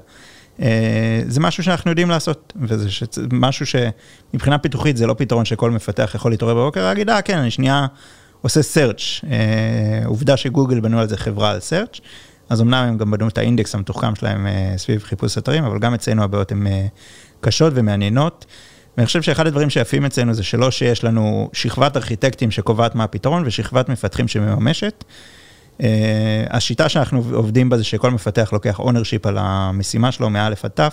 אה, 0.61 1.21
זה 1.27 1.39
משהו 1.39 1.63
שאנחנו 1.63 1.91
יודעים 1.91 2.09
לעשות, 2.09 2.53
וזה 2.61 2.89
משהו 3.31 3.65
שמבחינה 3.65 4.57
פיתוחית 4.57 4.97
זה 4.97 5.07
לא 5.07 5.15
פתרון 5.17 5.45
שכל 5.45 5.71
מפתח 5.71 6.11
יכול 6.15 6.31
להתעורר 6.31 6.53
בבוקר 6.53 6.79
ולהגיד, 6.79 7.09
אה 7.09 7.21
כן, 7.21 7.37
אני 7.37 7.51
שנייה 7.51 7.87
עושה 8.41 8.59
search. 8.59 9.27
אה, 9.31 10.01
עובדה 10.05 10.37
שגוגל 10.37 10.79
בנו 10.79 10.99
על 10.99 11.07
זה 11.07 11.17
חברה 11.17 11.51
על 11.51 11.57
search, 11.57 11.99
אז 12.49 12.61
אמנם 12.61 12.85
הם 12.87 12.97
גם 12.97 13.11
בנו 13.11 13.27
את 13.27 13.37
האינדקס 13.37 13.75
המתוחכם 13.75 14.15
שלהם 14.15 14.47
אה, 14.47 14.73
סביב 14.77 15.03
חיפוש 15.03 15.37
אתרים, 15.37 15.63
אבל 15.63 15.79
גם 15.79 15.93
אצלנו 15.93 16.23
הבעיות 16.23 16.51
הן 16.51 16.67
קשות 17.41 17.73
ומעניינות. 17.75 18.45
ואני 18.97 19.05
חושב 19.05 19.21
שאחד 19.21 19.47
הדברים 19.47 19.69
שיפים 19.69 20.05
אצלנו 20.05 20.33
זה 20.33 20.43
שלא 20.43 20.71
שיש 20.71 21.03
לנו 21.03 21.49
שכבת 21.53 21.97
ארכיטקטים 21.97 22.51
שקובעת 22.51 22.95
מה 22.95 23.03
הפתרון 23.03 23.43
ושכבת 23.45 23.89
מפתחים 23.89 24.27
שמממשת. 24.27 25.03
Uh, 25.77 25.81
השיטה 26.49 26.89
שאנחנו 26.89 27.23
עובדים 27.33 27.69
בה 27.69 27.77
זה 27.77 27.83
שכל 27.83 28.11
מפתח 28.11 28.49
לוקח 28.53 28.79
ownership 28.79 29.19
על 29.23 29.37
המשימה 29.39 30.11
שלו 30.11 30.29
מא' 30.29 30.47
עד 30.63 30.71
ת', 30.79 30.89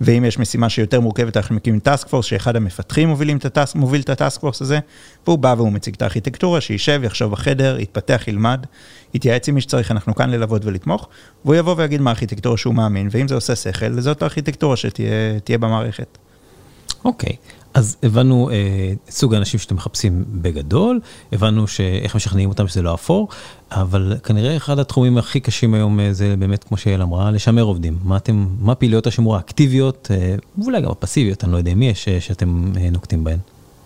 ואם 0.00 0.24
יש 0.24 0.38
משימה 0.38 0.68
שיותר 0.68 1.00
מורכבת, 1.00 1.36
אנחנו 1.36 1.54
מקימים 1.54 1.80
טאסק 1.80 2.08
פורס, 2.08 2.26
שאחד 2.26 2.56
המפתחים 2.56 3.08
הטאסק, 3.44 3.74
מוביל 3.76 4.00
את 4.00 4.10
הטאסק 4.10 4.40
פורס 4.40 4.62
הזה, 4.62 4.78
והוא 5.26 5.38
בא 5.38 5.54
והוא 5.56 5.72
מציג 5.72 5.94
את 5.94 6.02
הארכיטקטורה, 6.02 6.60
שישב, 6.60 7.00
יחשוב 7.04 7.32
בחדר, 7.32 7.76
יתפתח, 7.80 8.22
ילמד, 8.26 8.66
יתייעץ 9.14 9.48
עם 9.48 9.54
מי 9.54 9.60
שצריך, 9.60 9.90
אנחנו 9.90 10.14
כאן 10.14 10.30
ללוות 10.30 10.64
ולתמוך, 10.64 11.08
והוא 11.44 11.54
יבוא 11.54 11.74
ויגיד 11.78 12.00
מה 12.00 12.10
הארכיטקטורה 12.10 12.56
שהוא 12.56 12.74
מאמין, 12.74 13.08
ואם 13.10 13.28
זה 13.28 13.34
עושה 13.34 13.54
שכל, 13.54 14.00
זאת 14.00 14.22
הארכיטקטורה 14.22 14.76
שתהיה 14.76 15.58
במערכת. 15.58 16.18
אוקיי, 17.06 17.30
okay. 17.30 17.66
אז 17.76 17.96
הבנו 18.02 18.50
אה, 18.50 18.54
סוג 19.10 19.34
האנשים 19.34 19.60
שאתם 19.60 19.74
מחפשים 19.74 20.24
בגדול, 20.28 21.00
הבנו 21.32 21.68
שאיך 21.68 22.16
משכנעים 22.16 22.48
אותם 22.48 22.68
שזה 22.68 22.82
לא 22.82 22.94
אפור, 22.94 23.28
אבל 23.72 24.16
כנראה 24.24 24.56
אחד 24.56 24.78
התחומים 24.78 25.18
הכי 25.18 25.40
קשים 25.40 25.74
היום 25.74 26.00
אה, 26.00 26.12
זה 26.12 26.34
באמת, 26.38 26.64
כמו 26.64 26.76
שיעל 26.76 27.02
אמרה, 27.02 27.30
לשמר 27.30 27.62
עובדים. 27.62 27.98
מה 28.04 28.16
אתם, 28.16 28.46
מה 28.60 28.74
פעילויות 28.74 29.06
השימור 29.06 29.36
האקטיביות, 29.36 30.08
אה, 30.10 30.34
ואולי 30.58 30.80
גם 30.80 30.90
הפסיביות, 30.90 31.44
אני 31.44 31.52
לא 31.52 31.56
יודע 31.56 31.74
מי 31.74 31.88
יש, 31.88 32.08
שאתם 32.08 32.72
נוקטים 32.92 33.24
בהן. 33.24 33.38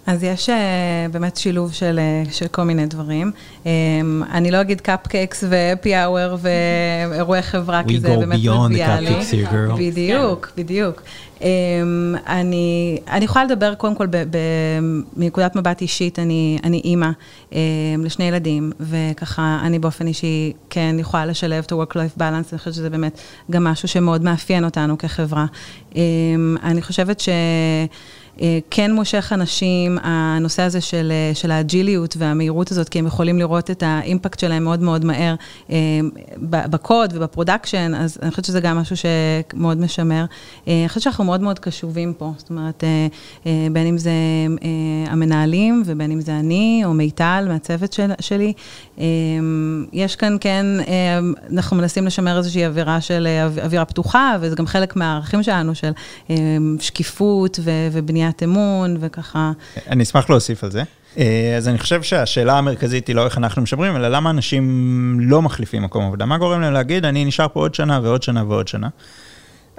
אז 0.07 0.25
יש 0.25 0.49
uh, 0.49 0.53
באמת 1.13 1.37
שילוב 1.37 1.73
של, 1.73 2.01
uh, 2.27 2.33
של 2.33 2.49
כל 2.49 2.63
מיני 2.63 2.87
דברים. 2.87 3.33
Um, 3.65 3.67
אני 4.33 4.51
לא 4.51 4.61
אגיד 4.61 4.81
קפקייקס 4.81 5.45
והפי 5.49 6.05
אאואר 6.05 6.37
ואירועי 6.41 7.43
חברה, 7.43 7.83
כי 7.89 8.01
זה 8.01 8.17
באמת 8.17 8.41
טריוויאלי. 8.45 9.15
בדיוק, 9.79 10.53
בדיוק. 10.57 11.03
Um, 11.41 11.43
אני, 12.27 12.99
אני 13.09 13.25
יכולה 13.25 13.45
לדבר 13.45 13.75
קודם 13.75 13.95
כל 13.95 14.07
מנקודת 15.17 15.57
מבט 15.57 15.81
אישית, 15.81 16.19
אני, 16.19 16.59
אני 16.65 16.81
אימא 16.85 17.11
um, 17.51 17.55
לשני 17.99 18.25
ילדים, 18.25 18.73
וככה 18.81 19.61
אני 19.63 19.79
באופן 19.79 20.07
אישי 20.07 20.53
כן 20.71 20.97
יכולה 20.99 21.27
לשלב 21.27 21.65
את 21.67 21.73
ה-work-life 21.73 22.19
balance, 22.19 22.49
אני 22.53 22.59
חושבת 22.59 22.75
שזה 22.75 22.91
באמת 22.91 23.21
גם 23.51 23.65
משהו 23.65 23.89
שמאוד 23.89 24.23
מאפיין 24.23 24.65
אותנו 24.65 24.99
כחברה. 24.99 25.47
אמ, 25.93 25.97
אני 26.63 26.83
חושבת 26.83 27.21
ש... 27.21 27.29
אה, 28.41 28.59
כן 28.71 28.93
מושך 28.93 29.33
אנשים, 29.35 29.99
הנושא 30.03 30.63
הזה 30.63 30.81
של, 30.81 31.13
אה, 31.13 31.35
של 31.35 31.51
האג'יליות 31.51 32.17
והמהירות 32.19 32.71
הזאת, 32.71 32.89
כי 32.89 32.99
הם 32.99 33.07
יכולים 33.07 33.39
לראות 33.39 33.71
את 33.71 33.83
ה 33.87 33.94
impact 33.94 34.39
שלהם 34.39 34.65
מאוד 34.65 34.83
מאוד 34.83 35.05
מהר 35.05 35.35
אה, 35.71 35.77
בקוד 36.43 37.13
וב 37.17 37.29
production, 37.29 37.93
אז 37.95 38.19
אני 38.23 38.31
חושבת 38.31 38.45
שזה 38.45 38.61
גם 38.61 38.79
משהו 38.79 38.97
שמאוד 38.97 39.81
משמר. 39.81 40.25
אני 40.67 40.85
חושבת 40.89 41.03
שאנחנו 41.03 41.25
מאוד 41.31 41.41
מאוד 41.41 41.59
קשובים 41.59 42.13
פה, 42.19 42.33
זאת 42.37 42.51
אומרת, 42.51 42.85
בין 43.45 43.87
אם 43.87 43.99
זה 43.99 44.11
המנהלים 45.07 45.83
ובין 45.87 46.11
אם 46.11 46.21
זה 46.21 46.33
אני 46.33 46.83
או 46.85 46.95
מיטל 46.95 47.47
מהצוות 47.49 47.93
של, 47.93 48.11
שלי, 48.21 48.53
יש 49.93 50.17
כאן 50.17 50.37
כן, 50.41 50.67
אנחנו 51.53 51.77
מנסים 51.77 52.07
לשמר 52.07 52.39
איזושהי 52.39 52.67
אווירה 52.67 53.01
של 53.01 53.29
אווירה 53.63 53.85
פתוחה, 53.85 54.37
וזה 54.41 54.57
גם 54.57 54.67
חלק 54.67 54.97
מהערכים 54.97 55.43
שלנו 55.43 55.75
של 55.75 55.91
שקיפות 56.81 57.59
ובנייה. 57.93 58.21
בניית 58.21 58.43
אמון 58.43 58.97
וככה. 59.01 59.53
אני 59.89 60.03
אשמח 60.03 60.31
להוסיף 60.31 60.65
על 60.65 60.71
זה. 60.71 60.83
אה, 61.19 61.55
אז 61.57 61.69
אני 61.69 61.79
חושב 61.79 62.03
שהשאלה 62.03 62.59
המרכזית 62.59 63.07
היא 63.09 63.17
לא 63.17 63.25
איך 63.25 63.39
אנחנו 63.39 63.63
משמרים, 63.63 63.97
אלא 63.97 64.09
למה 64.09 64.31
אנשים 64.31 65.17
לא 65.21 65.43
מחליפים 65.43 65.83
מקום 65.83 66.05
עבודה. 66.05 66.27
מה 66.27 66.39
גורם 66.39 66.61
להם 66.61 66.73
להגיד, 66.73 67.05
אני 67.05 67.25
נשאר 67.25 67.47
פה 67.53 67.61
עוד 67.61 67.75
שנה 67.75 68.01
ועוד 68.03 68.23
שנה 68.23 68.45
ועוד 68.49 68.69
שנה. 68.69 68.89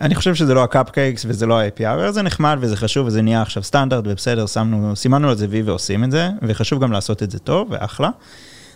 אני 0.02 0.16
חושב 0.16 0.36
שזה 0.36 0.54
לא 0.54 0.64
ה 0.64 0.71
cupcakes 0.71 1.26
וזה 1.28 1.46
לא 1.46 1.60
ה-APR, 1.60 2.12
זה 2.12 2.22
נחמד 2.22 2.58
וזה 2.62 2.78
חשוב 2.78 3.08
וזה 3.08 3.22
נהיה 3.22 3.42
עכשיו 3.42 3.64
סטנדרט 3.64 4.04
ובסדר, 4.08 4.46
שמנו, 4.46 4.96
סימנו 4.96 5.30
על 5.30 5.38
זה 5.38 5.48
וי 5.50 5.62
ועושים 5.62 6.04
את 6.04 6.12
זה, 6.12 6.30
וחשוב 6.42 6.84
גם 6.84 6.92
לעשות 6.92 7.24
את 7.24 7.32
זה 7.32 7.40
טוב 7.40 7.68
ואחלה. 7.72 8.10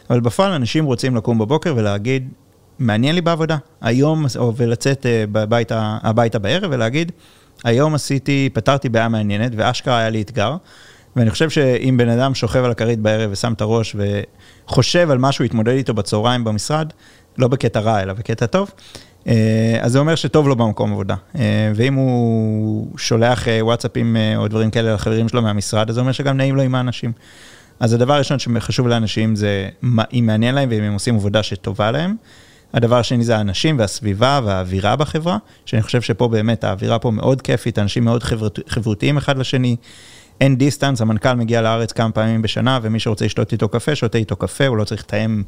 אבל 0.09 0.19
בפועל 0.19 0.51
אנשים 0.51 0.85
רוצים 0.85 1.15
לקום 1.15 1.37
בבוקר 1.37 1.73
ולהגיד, 1.77 2.29
מעניין 2.79 3.15
לי 3.15 3.21
בעבודה, 3.21 3.57
היום, 3.81 4.25
ולצאת 4.55 5.05
אה, 5.05 5.41
הביתה, 5.41 5.97
הביתה 6.01 6.39
בערב 6.39 6.71
ולהגיד, 6.73 7.11
היום 7.63 7.95
עשיתי, 7.95 8.49
פתרתי 8.53 8.89
בעיה 8.89 9.09
מעניינת, 9.09 9.51
ואשכרה 9.55 9.99
היה 9.99 10.09
לי 10.09 10.21
אתגר. 10.21 10.55
ואני 11.15 11.29
חושב 11.29 11.49
שאם 11.49 11.97
בן 11.97 12.09
אדם 12.09 12.35
שוכב 12.35 12.63
על 12.63 12.71
הכרית 12.71 12.99
בערב 12.99 13.29
ושם 13.31 13.53
את 13.53 13.61
הראש 13.61 13.95
וחושב 14.67 15.11
על 15.11 15.17
מה 15.17 15.31
שהוא 15.31 15.45
התמודד 15.45 15.73
איתו 15.73 15.93
בצהריים 15.93 16.43
במשרד, 16.43 16.93
לא 17.37 17.47
בקטע 17.47 17.79
רע, 17.79 18.01
אלא 18.01 18.13
בקטע 18.13 18.45
טוב, 18.45 18.71
אז 19.81 19.91
זה 19.91 19.99
אומר 19.99 20.15
שטוב 20.15 20.47
לו 20.47 20.55
במקום 20.55 20.91
עבודה. 20.91 21.15
אה, 21.39 21.71
ואם 21.75 21.93
הוא 21.93 22.87
שולח 22.97 23.47
אה, 23.47 23.65
וואטסאפים 23.65 24.17
או 24.35 24.47
דברים 24.47 24.71
כאלה 24.71 24.93
לחברים 24.93 25.29
שלו 25.29 25.41
מהמשרד, 25.41 25.89
אז 25.89 25.95
זה 25.95 26.01
אומר 26.01 26.11
שגם 26.11 26.37
נעים 26.37 26.55
לו 26.55 26.61
עם 26.61 26.75
האנשים. 26.75 27.11
אז 27.79 27.93
הדבר 27.93 28.13
הראשון 28.13 28.39
שחשוב 28.39 28.87
לאנשים 28.87 29.35
זה 29.35 29.69
אם 30.13 30.25
מעניין 30.25 30.55
להם 30.55 30.69
ואם 30.71 30.83
הם 30.83 30.93
עושים 30.93 31.15
עבודה 31.15 31.43
שטובה 31.43 31.91
להם. 31.91 32.15
הדבר 32.73 32.95
השני 32.95 33.23
זה 33.23 33.37
האנשים 33.37 33.79
והסביבה 33.79 34.39
והאווירה 34.43 34.95
בחברה, 34.95 35.37
שאני 35.65 35.81
חושב 35.81 36.01
שפה 36.01 36.27
באמת 36.27 36.63
האווירה 36.63 36.99
פה 36.99 37.11
מאוד 37.11 37.41
כיפית, 37.41 37.79
אנשים 37.79 38.05
מאוד 38.05 38.23
חברות, 38.23 38.59
חברותיים 38.67 39.17
אחד 39.17 39.37
לשני. 39.37 39.75
אין 40.41 40.57
דיסטנס, 40.57 41.01
המנכ"ל 41.01 41.33
מגיע 41.33 41.61
לארץ 41.61 41.91
כמה 41.91 42.11
פעמים 42.11 42.41
בשנה, 42.41 42.79
ומי 42.81 42.99
שרוצה 42.99 43.25
לשתות 43.25 43.51
איתו 43.51 43.69
קפה, 43.69 43.95
שותה 43.95 44.17
איתו 44.17 44.35
קפה, 44.35 44.67
הוא 44.67 44.77
לא 44.77 44.83
צריך 44.83 45.01
לתאם 45.01 45.43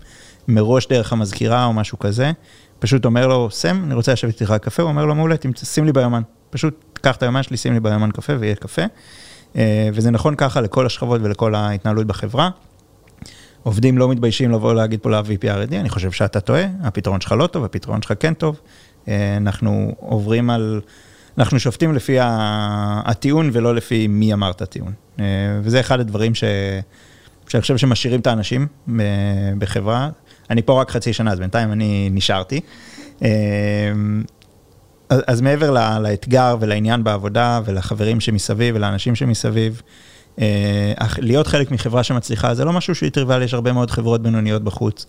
מראש 0.48 0.88
דרך 0.88 1.13
המזכירה 1.13 1.65
או 1.65 1.74
משהו 1.74 2.00
כזה. 2.00 2.32
פשוט 2.79 3.06
אומר 3.06 3.27
לו, 3.27 3.51
סם, 3.51 3.84
אני 3.86 3.94
רוצה 3.94 4.13
לשבת 4.13 4.41
איתך 4.41 4.56
קפה, 4.62 4.84
הוא 4.84 4.89
אומר 4.89 5.06
לו, 5.06 5.15
מעולה, 5.15 5.36
שים 5.63 5.86
לי 5.86 5.91
ביומן. 5.91 6.22
פשוט 6.50 7.00
קח 7.01 7.15
את 7.15 7.24
היומן 7.24 7.44
שלי, 7.44 7.58
שים 7.58 7.74
לי 7.74 7.79
ביומן 7.79 8.12
קפה 8.12 8.34
ויהיה 8.39 8.56
קפה. 8.56 8.82
אה, 9.56 9.89
וזה 9.94 10.12
נכון 10.12 10.36
ככה 10.36 10.62
לכל 10.62 10.86
השכבות 10.86 11.22
ולכל 11.24 11.56
ההתנהלות 11.56 12.08
בחברה. 12.08 12.50
עובדים 13.63 13.98
לא 13.98 14.10
מתביישים 14.10 14.51
לבוא 14.51 14.74
להגיד 14.74 15.00
פה 15.00 15.10
ל-VP 15.10 15.50
אני 15.74 15.89
חושב 15.89 16.12
שאתה 16.12 16.39
טועה, 16.39 16.63
הפתרון 16.84 17.22
שלך 17.22 17.32
לא 17.32 17.48
טוב, 17.48 17.63
הפתרון 17.63 18.01
שלך 18.01 18.13
כן 18.20 18.34
טוב. 18.34 18.60
אה, 19.08 19.38
אנחנו 19.38 19.96
עוברים 20.00 20.50
על, 20.50 20.82
אנחנו 21.38 21.60
שופטים 21.60 21.94
לפי 21.94 22.17
הטיעון 22.22 23.50
ולא 23.53 23.75
לפי 23.75 24.08
מי 24.08 24.34
אמר 24.34 24.51
את 24.51 24.62
הטיעון. 24.62 24.94
אה, 25.20 25.25
וזה 25.62 25.79
אחד 25.79 26.00
הדברים 26.00 26.36
ש... 26.36 26.44
שאני 27.48 27.62
חושב 27.62 27.77
שמשאירים 27.77 28.20
את 28.20 28.27
האנשים 28.27 28.67
אה, 29.00 29.06
בחברה. 29.58 30.10
אני 30.50 30.62
פה 30.62 30.82
רק 30.82 30.91
חצי 30.91 31.13
שנה, 31.13 31.32
אז 31.32 31.39
בינתיים 31.39 31.72
אני 31.72 32.10
נשארתי. 32.12 32.62
אז 35.10 35.41
מעבר 35.41 36.00
לאתגר 36.00 36.58
ולעניין 36.60 37.03
בעבודה 37.03 37.62
ולחברים 37.65 38.20
שמסביב 38.20 38.75
ולאנשים 38.75 39.15
שמסביב, 39.15 39.82
אה, 40.41 40.94
להיות 41.17 41.48
חלק 41.48 41.72
מחברה 41.72 42.03
שמצליחה 42.03 42.56
זה 42.56 42.65
לא 42.65 42.74
משהו 42.74 42.96
שהוא 42.96 43.10
טריוויאלי, 43.10 43.46
יש 43.46 43.53
הרבה 43.53 43.74
מאוד 43.74 43.91
חברות 43.91 44.22
בינוניות 44.22 44.63
בחוץ, 44.63 45.06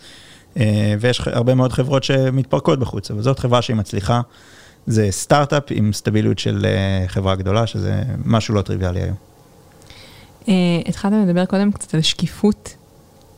אה, 0.57 0.95
ויש 1.01 1.21
הרבה 1.27 1.55
מאוד 1.55 1.73
חברות 1.73 2.05
שמתפרקות 2.05 2.79
בחוץ, 2.79 3.11
אבל 3.11 3.23
זאת 3.23 3.39
חברה 3.39 3.63
שהיא 3.63 3.77
מצליחה, 3.77 4.21
זה 4.89 5.09
סטארט-אפ 5.11 5.63
עם 5.71 5.93
סטביליות 5.93 6.39
של 6.39 6.67
אה, 6.67 7.09
חברה 7.09 7.35
גדולה, 7.35 7.67
שזה 7.67 8.03
משהו 8.25 8.55
לא 8.55 8.63
טריוויאלי 8.63 9.01
היום. 9.03 9.17
התחלת 10.87 11.13
לדבר 11.13 11.45
קודם 11.45 11.73
קצת 11.73 11.95
על 11.95 12.01
שקיפות, 12.01 12.77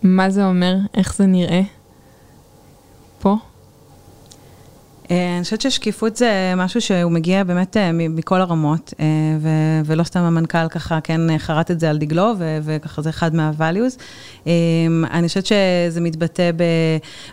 מה 0.03 0.31
זה 0.31 0.47
אומר, 0.47 0.77
איך 0.95 1.17
זה 1.17 1.27
נראה 1.27 1.63
פה? 3.21 3.37
אה, 5.11 5.37
אני 5.37 5.45
חושבת 5.45 5.61
ששקיפות 5.61 6.17
זה 6.17 6.53
משהו 6.57 6.81
שהוא 6.81 7.13
מגיע 7.13 7.45
באמת 7.45 7.77
אה, 7.77 7.91
מכל 7.93 8.41
הרמות, 8.41 8.95
אה, 9.01 9.07
ולא 9.85 10.03
סתם 10.03 10.21
המנכ"ל 10.21 10.69
ככה 10.69 11.01
כן 11.01 11.39
חרט 11.39 11.71
את 11.71 11.81
זה 11.81 11.91
על 11.91 11.99
דגלו, 11.99 12.33
וככה 12.63 13.03
זה 13.03 13.11
אחד 13.11 13.35
מה-values. 13.35 14.03
אני 15.11 15.29
חושבת 15.29 15.47
שזה 15.47 16.01
מתבטא 16.01 16.51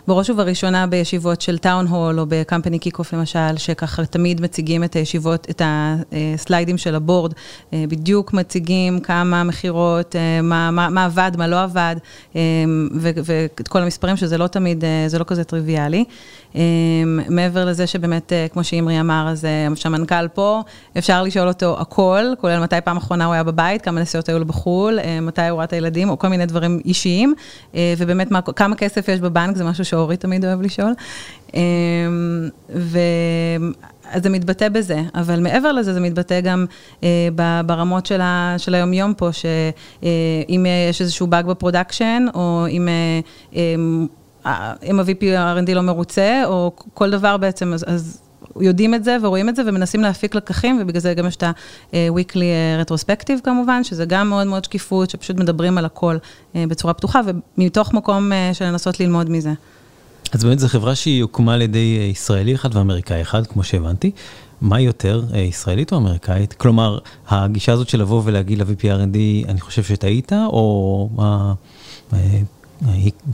בראש 0.06 0.30
ובראשונה 0.30 0.86
בישיבות 0.86 1.40
של 1.40 1.58
town 1.58 1.86
hall, 1.86 2.20
או 2.20 2.24
ב 2.28 2.34
company 2.34 2.78
kick-off 2.78 3.12
למשל, 3.12 3.56
שככה 3.56 4.06
תמיד 4.06 4.40
מציגים 4.40 4.84
את 4.84 4.96
הישיבות, 4.96 5.46
את 5.50 5.62
הסליידים 5.64 6.78
של 6.78 6.94
ה 6.94 6.99
board, 6.99 7.32
בדיוק 7.72 8.32
מציגים 8.32 9.00
כמה 9.00 9.44
מכירות, 9.44 10.16
מה, 10.42 10.70
מה, 10.70 10.88
מה 10.88 11.04
עבד, 11.04 11.32
מה 11.38 11.46
לא 11.46 11.62
עבד, 11.62 11.96
ואת 12.94 13.68
כל 13.68 13.82
המספרים, 13.82 14.16
שזה 14.16 14.38
לא 14.38 14.46
תמיד, 14.46 14.84
זה 15.06 15.18
לא 15.18 15.24
כזה 15.24 15.44
טריוויאלי. 15.44 16.04
מעבר 17.28 17.67
לזה 17.68 17.86
שבאמת, 17.86 18.32
אה, 18.32 18.46
כמו 18.52 18.64
שאימרי 18.64 19.00
אמר, 19.00 19.28
אז 19.28 19.44
אה, 19.44 19.68
שהמנכ"ל 19.74 20.28
פה, 20.28 20.62
אפשר 20.98 21.22
לשאול 21.22 21.48
אותו 21.48 21.80
הכל, 21.80 22.24
כולל 22.40 22.60
מתי 22.60 22.80
פעם 22.84 22.96
אחרונה 22.96 23.24
הוא 23.24 23.34
היה 23.34 23.42
בבית, 23.42 23.82
כמה 23.82 24.00
נסיעות 24.00 24.28
היו 24.28 24.38
לו 24.38 24.44
בחו"ל, 24.44 24.98
אה, 24.98 25.20
מתי 25.20 25.48
הוא 25.48 25.56
ראה 25.56 25.64
את 25.64 25.72
הילדים, 25.72 26.10
או 26.10 26.18
כל 26.18 26.28
מיני 26.28 26.46
דברים 26.46 26.80
אישיים, 26.84 27.34
ובאמת 27.74 28.30
מה, 28.30 28.42
כמה 28.42 28.76
כסף 28.76 29.08
יש 29.08 29.20
בבנק, 29.20 29.56
זה 29.56 29.64
משהו 29.64 29.84
שאורי 29.84 30.16
תמיד 30.16 30.44
אוהב 30.44 30.62
לשאול. 30.62 30.92
ו... 32.74 32.98
אז 34.10 34.22
זה 34.22 34.30
מתבטא 34.30 34.68
בזה, 34.68 35.02
אבל 35.14 35.40
מעבר 35.40 35.72
לזה, 35.72 35.94
זה 35.94 36.00
מתבטא 36.00 36.40
גם 36.40 36.66
אה, 37.02 37.28
ברמות 37.66 38.06
של, 38.06 38.20
ה, 38.20 38.54
של 38.58 38.74
היום-יום 38.74 39.14
פה, 39.14 39.32
שאם 39.32 40.66
אה, 40.66 40.86
יש 40.90 41.00
איזשהו 41.00 41.26
באג 41.26 41.46
ב 41.46 41.53
production, 41.53 42.26
או 42.34 42.66
אם 42.68 42.88
אה, 42.88 43.20
אה, 43.56 43.74
אם 44.46 45.00
ה-VP 45.00 45.22
R&D 45.22 45.74
לא 45.74 45.80
מרוצה, 45.80 46.42
או 46.44 46.72
כל 46.94 47.10
דבר 47.10 47.36
בעצם, 47.36 47.72
אז, 47.72 47.84
אז 47.88 48.20
יודעים 48.60 48.94
את 48.94 49.04
זה 49.04 49.16
ורואים 49.22 49.48
את 49.48 49.56
זה 49.56 49.62
ומנסים 49.66 50.02
להפיק 50.02 50.34
לקחים, 50.34 50.78
ובגלל 50.82 51.00
זה 51.00 51.14
גם 51.14 51.26
יש 51.26 51.36
את 51.36 51.42
ה-weekly 51.42 52.84
retrospective 52.84 53.40
כמובן, 53.44 53.84
שזה 53.84 54.04
גם 54.04 54.28
מאוד 54.28 54.46
מאוד 54.46 54.64
שקיפות, 54.64 55.10
שפשוט 55.10 55.36
מדברים 55.36 55.78
על 55.78 55.84
הכל 55.84 56.16
בצורה 56.54 56.94
פתוחה, 56.94 57.20
ומתוך 57.58 57.94
מקום 57.94 58.32
של 58.52 58.64
לנסות 58.64 59.00
ללמוד 59.00 59.30
מזה. 59.30 59.52
אז 60.32 60.44
באמת 60.44 60.58
זו 60.58 60.68
חברה 60.68 60.94
שהיא 60.94 61.22
הוקמה 61.22 61.54
על 61.54 61.62
ידי 61.62 62.08
ישראלי 62.10 62.54
אחד 62.54 62.76
ואמריקאי 62.76 63.22
אחד, 63.22 63.46
כמו 63.46 63.62
שהבנתי. 63.62 64.10
מה 64.60 64.80
יותר, 64.80 65.22
ישראלית 65.34 65.92
או 65.92 65.96
אמריקאית? 65.96 66.52
כלומר, 66.52 66.98
הגישה 67.28 67.72
הזאת 67.72 67.88
של 67.88 68.00
לבוא 68.00 68.22
ולהגיד 68.24 68.58
ל-VPRND, 68.58 69.48
אני 69.48 69.60
חושב 69.60 69.82
שטעית, 69.82 70.32
או 70.32 71.08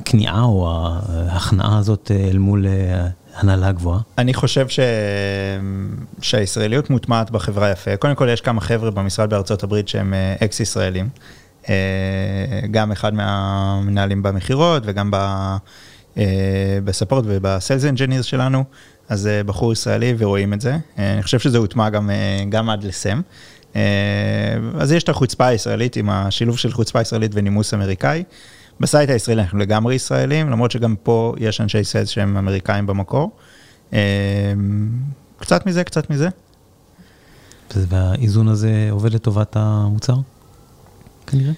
הכניעה 0.01 0.43
או 0.43 0.69
ההכנעה 1.09 1.79
הזאת 1.79 2.11
אל 2.31 2.39
מול 2.39 2.67
הנהלה 3.35 3.73
גבוהה? 3.73 4.01
אני 4.19 4.35
חושב 4.35 4.69
ש... 4.69 4.81
שהישראליות 6.21 6.91
מוטמעת 6.91 7.31
בחברה 7.31 7.71
יפה. 7.71 7.97
קודם 7.97 8.15
כל, 8.15 8.29
יש 8.33 8.41
כמה 8.41 8.61
חבר'ה 8.61 8.91
במשרד 8.91 9.31
בארצות 9.31 9.63
הברית 9.63 9.89
שהם 9.89 10.15
אקס 10.45 10.61
ישראלים. 10.61 11.09
גם 12.71 12.93
אחד 12.93 13.15
מהמנהלים 13.15 14.23
במכירות 14.23 14.83
וגם 14.87 15.11
ב 16.85 16.90
support 16.90 17.25
וב 17.29 17.45
sales 17.45 17.85
engineers 17.85 18.25
שלנו. 18.25 18.65
אז 19.09 19.29
בחור 19.47 19.73
ישראלי 19.73 20.15
ורואים 20.19 20.53
את 20.53 20.61
זה. 20.61 20.77
אני 20.99 21.23
חושב 21.23 21.39
שזה 21.39 21.59
הוטמע 21.59 21.91
גם, 21.91 22.11
גם 22.49 22.71
עד 22.71 22.85
לסם. 22.85 23.21
אז 24.79 24.93
יש 24.93 25.03
את 25.03 25.09
החוצפה 25.09 25.47
הישראלית 25.47 25.97
עם 25.97 26.11
השילוב 26.11 26.59
של 26.59 26.73
חוצפה 26.73 27.01
ישראלית 27.01 27.31
ונימוס 27.35 27.75
אמריקאי. 27.75 28.23
בסייט 28.81 29.11
הישראלי 29.11 29.43
אנחנו 29.43 29.59
לגמרי 29.59 29.95
ישראלים, 29.95 30.51
למרות 30.51 30.71
שגם 30.71 30.95
פה 31.03 31.35
יש 31.39 31.61
אנשי 31.61 31.85
סיילס 31.85 32.09
שהם 32.09 32.37
אמריקאים 32.37 32.87
במקור. 32.87 33.37
קצת 35.39 35.67
מזה, 35.67 35.85
קצת 35.85 36.11
מזה. 36.11 36.29
והאיזון 37.77 38.49
הזה 38.49 38.89
עובד 38.91 39.15
לטובת 39.15 39.57
המוצר? 39.57 40.17
כנראה. 41.27 41.53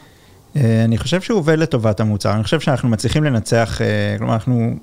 אני 0.85 0.99
חושב 0.99 1.21
שהוא 1.21 1.39
עובד 1.39 1.59
לטובת 1.59 2.01
המוצר, 2.01 2.33
אני 2.33 2.45
חושב 2.45 2.61
שאנחנו 2.61 2.89
מצליחים 2.89 3.25
לנצח, 3.25 3.81
כלומר 4.19 4.35
אנחנו, 4.35 4.77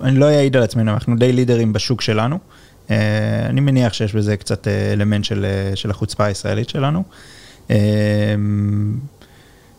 אני 0.00 0.18
לא 0.18 0.26
אעיד 0.26 0.56
על 0.56 0.62
עצמנו, 0.62 0.92
אנחנו 0.92 1.16
די 1.16 1.32
לידרים 1.32 1.72
בשוק 1.72 2.00
שלנו. 2.00 2.38
אני 3.46 3.60
מניח 3.60 3.92
שיש 3.92 4.14
בזה 4.14 4.36
קצת 4.36 4.68
אלמנט 4.68 5.24
של, 5.24 5.46
של 5.74 5.90
החוצפה 5.90 6.24
הישראלית 6.24 6.68
שלנו. 6.68 7.02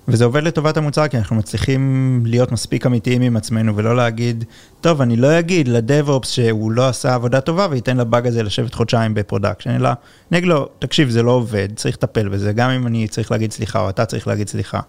וזה 0.07 0.25
עובד 0.25 0.43
לטובת 0.43 0.77
המוצר, 0.77 1.07
כי 1.07 1.17
אנחנו 1.17 1.35
מצליחים 1.35 2.23
להיות 2.25 2.51
מספיק 2.51 2.85
אמיתיים 2.85 3.21
עם 3.21 3.37
עצמנו 3.37 3.75
ולא 3.75 3.95
להגיד, 3.95 4.45
טוב, 4.81 5.01
אני 5.01 5.15
לא 5.15 5.39
אגיד 5.39 5.67
ל 5.67 5.76
DevOps 5.76 6.29
שהוא 6.29 6.71
לא 6.71 6.87
עשה 6.87 7.13
עבודה 7.13 7.41
טובה 7.41 7.67
וייתן 7.71 7.97
לבאג 7.97 8.27
הזה 8.27 8.43
לשבת 8.43 8.73
חודשיים 8.73 9.13
ב 9.13 9.18
production, 9.18 9.69
אלא 9.69 9.89
אני 10.31 10.37
אגיד 10.37 10.49
לו, 10.49 10.69
תקשיב, 10.79 11.09
זה 11.09 11.23
לא 11.23 11.31
עובד, 11.31 11.67
צריך 11.75 11.95
לטפל 11.95 12.29
בזה, 12.29 12.53
גם 12.53 12.69
אם 12.69 12.87
אני 12.87 13.07
צריך 13.07 13.31
להגיד 13.31 13.51
סליחה 13.51 13.79
או 13.79 13.89
אתה 13.89 14.05
צריך 14.05 14.27
להגיד 14.27 14.49
סליחה, 14.49 14.79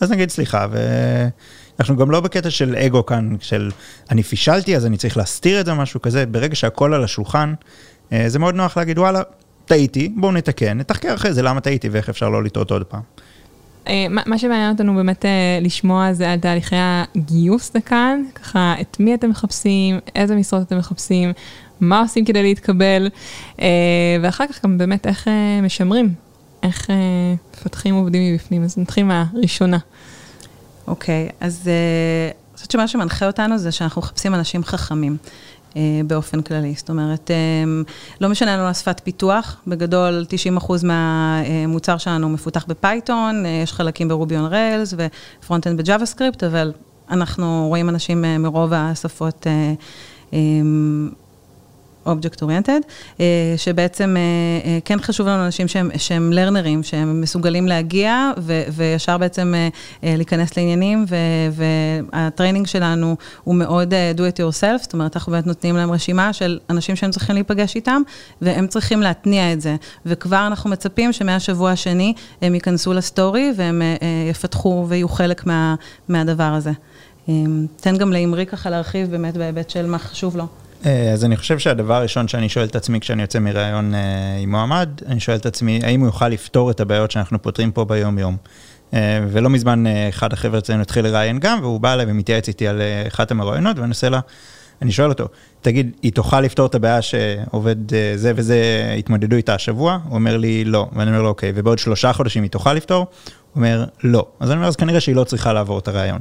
אז 0.00 0.10
נגיד 0.10 0.30
סליחה, 0.30 0.66
ואנחנו 0.70 1.96
גם 1.96 2.10
לא 2.10 2.20
בקטע 2.20 2.50
של 2.50 2.76
אגו 2.76 3.06
כאן, 3.06 3.36
של 3.40 3.70
אני 4.10 4.22
פישלתי 4.22 4.76
אז 4.76 4.86
אני 4.86 4.96
צריך 4.96 5.16
להסתיר 5.16 5.60
את 5.60 5.66
זה, 5.66 5.74
משהו 5.74 6.02
כזה, 6.02 6.26
ברגע 6.26 6.54
שהכל 6.54 6.94
על 6.94 7.04
השולחן, 7.04 7.54
זה 8.26 8.38
מאוד 8.38 8.54
נוח 8.54 8.76
להגיד, 8.76 8.98
וואלה, 8.98 9.22
טעיתי, 9.64 10.12
בואו 10.16 10.32
נתקן, 10.32 10.78
נתחקר 10.78 11.14
אחרי 11.14 11.32
זה 11.32 11.42
למה 11.42 11.60
טעיתי 11.60 11.88
ואיך 11.88 12.08
אפשר 12.08 12.28
לא 12.28 12.44
לטעות 12.44 12.70
עוד 12.70 12.84
פעם. 12.84 13.00
מה 14.10 14.38
שמעניין 14.38 14.72
אותנו 14.72 14.94
באמת 14.94 15.24
לשמוע 15.62 16.12
זה 16.12 16.30
על 16.32 16.38
תהליכי 16.38 16.76
הגיוס 16.78 17.76
לכאן, 17.76 18.22
ככה 18.34 18.74
את 18.80 18.96
מי 19.00 19.14
אתם 19.14 19.30
מחפשים, 19.30 19.98
איזה 20.14 20.36
משרות 20.36 20.62
אתם 20.62 20.78
מחפשים, 20.78 21.32
מה 21.80 22.00
עושים 22.00 22.24
כדי 22.24 22.42
להתקבל, 22.42 23.08
ואחר 24.22 24.46
כך 24.46 24.64
גם 24.64 24.78
באמת 24.78 25.06
איך 25.06 25.28
משמרים, 25.62 26.14
איך 26.62 26.90
מפתחים 27.54 27.94
עובדים 27.94 28.34
מבפנים, 28.34 28.64
אז 28.64 28.78
נתחיל 28.78 29.04
מהראשונה. 29.04 29.78
אוקיי, 30.86 31.28
אז 31.40 31.70
אני 32.48 32.54
חושבת 32.54 32.70
שמה 32.70 32.88
שמנחה 32.88 33.26
אותנו 33.26 33.58
זה 33.58 33.72
שאנחנו 33.72 34.02
מחפשים 34.02 34.34
אנשים 34.34 34.64
חכמים. 34.64 35.16
באופן 36.06 36.42
כללי, 36.42 36.74
זאת 36.76 36.90
אומרת, 36.90 37.30
לא 38.20 38.28
משנה 38.28 38.56
לנו 38.56 38.66
השפת 38.66 39.00
פיתוח, 39.04 39.56
בגדול 39.66 40.24
90% 40.60 40.72
מהמוצר 40.84 41.98
שלנו 41.98 42.28
מפותח 42.28 42.64
ב 42.68 42.78
Python, 42.78 43.46
יש 43.46 43.72
חלקים 43.72 44.08
ב 44.08 44.14
Ruby 44.14 44.36
on 44.36 44.44
Rails 44.46 44.94
ו 44.96 45.03
front-end 45.03 45.70
ב 45.70 45.78
JavaScript, 45.78 46.44
אבל 46.44 46.72
אנחנו 47.10 47.64
רואים 47.68 47.88
אנשים 47.88 48.24
מרוב 48.38 48.72
השפות 48.72 49.46
object 52.06 52.42
oriented, 52.42 52.80
שבעצם 53.56 54.16
כן 54.84 55.00
חשוב 55.00 55.26
לנו 55.26 55.44
אנשים 55.44 55.68
שהם, 55.68 55.90
שהם 55.96 56.32
learner 56.32 56.67
ים, 56.67 56.82
שהם 56.82 57.20
מסוגלים 57.20 57.66
להגיע 57.68 58.30
ו, 58.38 58.62
וישר 58.72 59.18
בעצם 59.18 59.54
להיכנס 60.02 60.56
לעניינים, 60.56 61.04
ו, 61.08 61.16
וה 62.12 62.23
training 62.23 62.66
שלנו 62.66 63.16
הוא 63.44 63.54
מאוד 63.54 63.94
do 64.16 64.20
it 64.20 64.38
yourself, 64.38 64.82
זאת 64.82 64.92
אומרת, 64.92 65.16
אנחנו 65.16 65.32
באמת 65.32 65.46
נותנים 65.46 65.76
להם 65.76 65.92
רשימה 65.92 66.32
של 66.32 66.58
אנשים 66.70 66.96
שהם 66.96 67.10
צריכים 67.10 67.34
להיפגש 67.34 67.76
איתם, 67.76 68.02
והם 68.42 68.66
צריכים 68.66 69.02
להתניע 69.02 69.52
את 69.52 69.60
זה, 69.60 69.76
וכבר 70.06 70.46
אנחנו 70.46 70.70
מצפים 70.70 71.12
שמהשבוע 71.12 71.70
השני 71.70 72.14
הם 72.42 72.54
ייכנסו 72.54 72.92
לסטורי, 72.92 73.52
והם 73.56 73.82
יפתחו 74.30 74.86
ויהיו 74.88 75.08
חלק 75.08 75.46
מה, 75.46 75.74
מהדבר 76.08 76.44
הזה. 76.44 76.72
תן 77.80 77.96
גם 77.96 78.12
לאמרי 78.12 78.46
ככה 78.46 78.70
להרחיב 78.70 79.10
באמת 79.10 79.36
בהיבט 79.36 79.70
של 79.70 79.86
מה 79.86 79.98
חשוב 79.98 80.36
לו. 80.36 80.46
אז 80.84 81.24
אני 81.24 81.36
חושב 81.36 81.58
שהדבר 81.58 81.94
הראשון 81.94 82.28
שאני 82.28 82.48
שואל 82.48 82.64
את 82.64 82.76
עצמי 82.76 83.00
כשאני 83.00 83.22
יוצא 83.22 83.38
מראיון 83.38 83.92
עם 84.42 84.50
מועמד, 84.50 84.88
אני 85.06 85.20
שואל 85.20 85.36
את 85.36 85.46
עצמי, 85.46 85.80
האם 85.82 86.00
הוא 86.00 86.08
יוכל 86.08 86.28
לפתור 86.28 86.70
את 86.70 86.80
הבעיות 86.80 87.10
שאנחנו 87.10 87.42
פותרים 87.42 87.72
פה 87.72 87.84
ביום-יום. 87.84 88.36
ולא 89.28 89.50
מזמן 89.50 89.84
אחד 90.08 90.32
החבר'ה 90.32 90.58
אצלנו 90.58 90.82
התחיל 90.82 91.04
לראיין 91.04 91.38
גם, 91.38 91.58
והוא 91.62 91.80
בא 91.80 91.92
אליי 91.92 92.06
ומתייעץ 92.08 92.48
איתי 92.48 92.68
על 92.68 92.82
אחת 93.08 93.30
המראיונות, 93.30 93.78
ואני 93.78 93.88
עושה 93.88 94.08
לה, 94.08 94.20
אני 94.82 94.92
שואל 94.92 95.08
אותו, 95.08 95.28
תגיד, 95.60 95.90
היא 96.02 96.12
תוכל 96.12 96.40
לפתור 96.40 96.66
את 96.66 96.74
הבעיה 96.74 97.02
שעובד 97.02 97.76
זה 98.16 98.32
וזה, 98.36 98.94
התמודדו 98.98 99.36
איתה 99.36 99.54
השבוע? 99.54 99.98
הוא 100.04 100.14
אומר 100.14 100.36
לי, 100.36 100.64
לא. 100.64 100.88
ואני 100.92 101.10
אומר 101.10 101.22
לו, 101.22 101.28
אוקיי, 101.28 101.52
ובעוד 101.54 101.78
שלושה 101.78 102.12
חודשים 102.12 102.42
היא 102.42 102.50
תוכל 102.50 102.72
לפתור? 102.72 102.98
הוא 102.98 103.06
אומר, 103.56 103.84
לא. 104.04 104.26
אז 104.40 104.50
אני 104.50 104.56
אומר, 104.56 104.68
אז 104.68 104.76
כנראה 104.76 105.00
שהיא 105.00 105.16
לא 105.16 105.24
צריכה 105.24 105.52
לעבור 105.52 105.78
את 105.78 105.88
הראיון. 105.88 106.20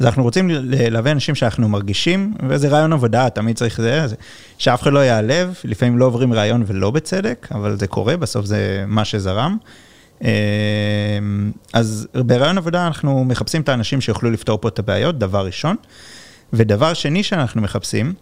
אז 0.00 0.06
אנחנו 0.06 0.22
רוצים 0.22 0.50
להביא 0.90 1.12
אנשים 1.12 1.34
שאנחנו 1.34 1.68
מרגישים, 1.68 2.34
וזה 2.48 2.68
רעיון 2.68 2.92
עבודה, 2.92 3.30
תמיד 3.30 3.56
צריך 3.56 3.80
זה, 3.80 4.06
שאף 4.58 4.82
אחד 4.82 4.92
לא 4.92 4.98
יעלב, 4.98 5.54
לפעמים 5.64 5.98
לא 5.98 6.04
עוברים 6.04 6.32
רעיון 6.32 6.64
ולא 6.66 6.90
בצדק, 6.90 7.48
אבל 7.54 7.76
זה 7.78 7.86
קורה, 7.86 8.16
בסוף 8.16 8.46
זה 8.46 8.84
מה 8.86 9.04
שזרם. 9.04 9.56
אז 11.72 12.08
ברעיון 12.14 12.58
עבודה 12.58 12.86
אנחנו 12.86 13.24
מחפשים 13.24 13.62
את 13.62 13.68
האנשים 13.68 14.00
שיוכלו 14.00 14.30
לפתור 14.30 14.58
פה 14.60 14.68
את 14.68 14.78
הבעיות, 14.78 15.18
דבר 15.18 15.46
ראשון. 15.46 15.76
ודבר 16.52 16.94
שני 16.94 17.22
שאנחנו 17.22 17.62
מחפשים, 17.62 18.12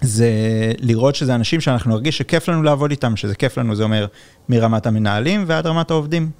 זה 0.00 0.28
לראות 0.78 1.14
שזה 1.14 1.34
אנשים 1.34 1.60
שאנחנו 1.60 1.90
נרגיש 1.90 2.18
שכיף 2.18 2.48
לנו 2.48 2.62
לעבוד 2.62 2.90
איתם, 2.90 3.16
שזה 3.16 3.34
כיף 3.34 3.58
לנו, 3.58 3.76
זה 3.76 3.82
אומר 3.82 4.06
מרמת 4.48 4.86
המנהלים 4.86 5.44
ועד 5.46 5.66
רמת 5.66 5.90
העובדים, 5.90 6.30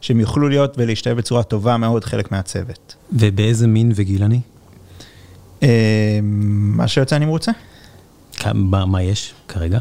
שהם 0.00 0.20
יוכלו 0.20 0.48
להיות 0.48 0.74
ולהשתלב 0.78 1.16
בצורה 1.16 1.42
טובה 1.42 1.76
מאוד 1.76 2.04
חלק 2.04 2.32
מהצוות. 2.32 2.94
ובאיזה 3.12 3.66
מין 3.66 3.92
וגיל 3.94 4.22
אני? 4.22 4.40
מה 6.52 6.88
שיוצא 6.88 7.16
אני 7.16 7.24
מרוצה. 7.24 7.52
מה, 8.54 8.86
מה 8.86 9.02
יש 9.02 9.34
כרגע? 9.48 9.78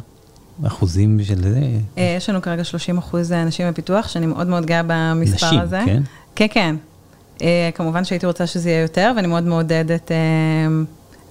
אחוזים 0.68 1.20
של 1.24 1.42
זה? 1.42 1.60
יש 2.18 2.30
לנו 2.30 2.42
כרגע 2.42 2.64
30 2.64 2.98
אחוז 2.98 3.32
אנשים 3.32 3.70
בפיתוח, 3.70 4.08
שאני 4.08 4.26
מאוד 4.26 4.48
מאוד 4.48 4.66
גאה 4.66 4.82
במספר 4.88 5.48
נשים, 5.48 5.60
הזה. 5.60 5.82
נשים, 5.82 6.04
כן? 6.36 6.48
כן, 6.54 6.76
כן. 7.40 7.46
כמובן 7.76 8.04
שהייתי 8.04 8.26
רוצה 8.26 8.48
שזה 8.48 8.70
יהיה 8.70 8.82
יותר, 8.82 9.12
ואני 9.16 9.28
מאוד 9.28 9.44
מעודדת 9.44 10.12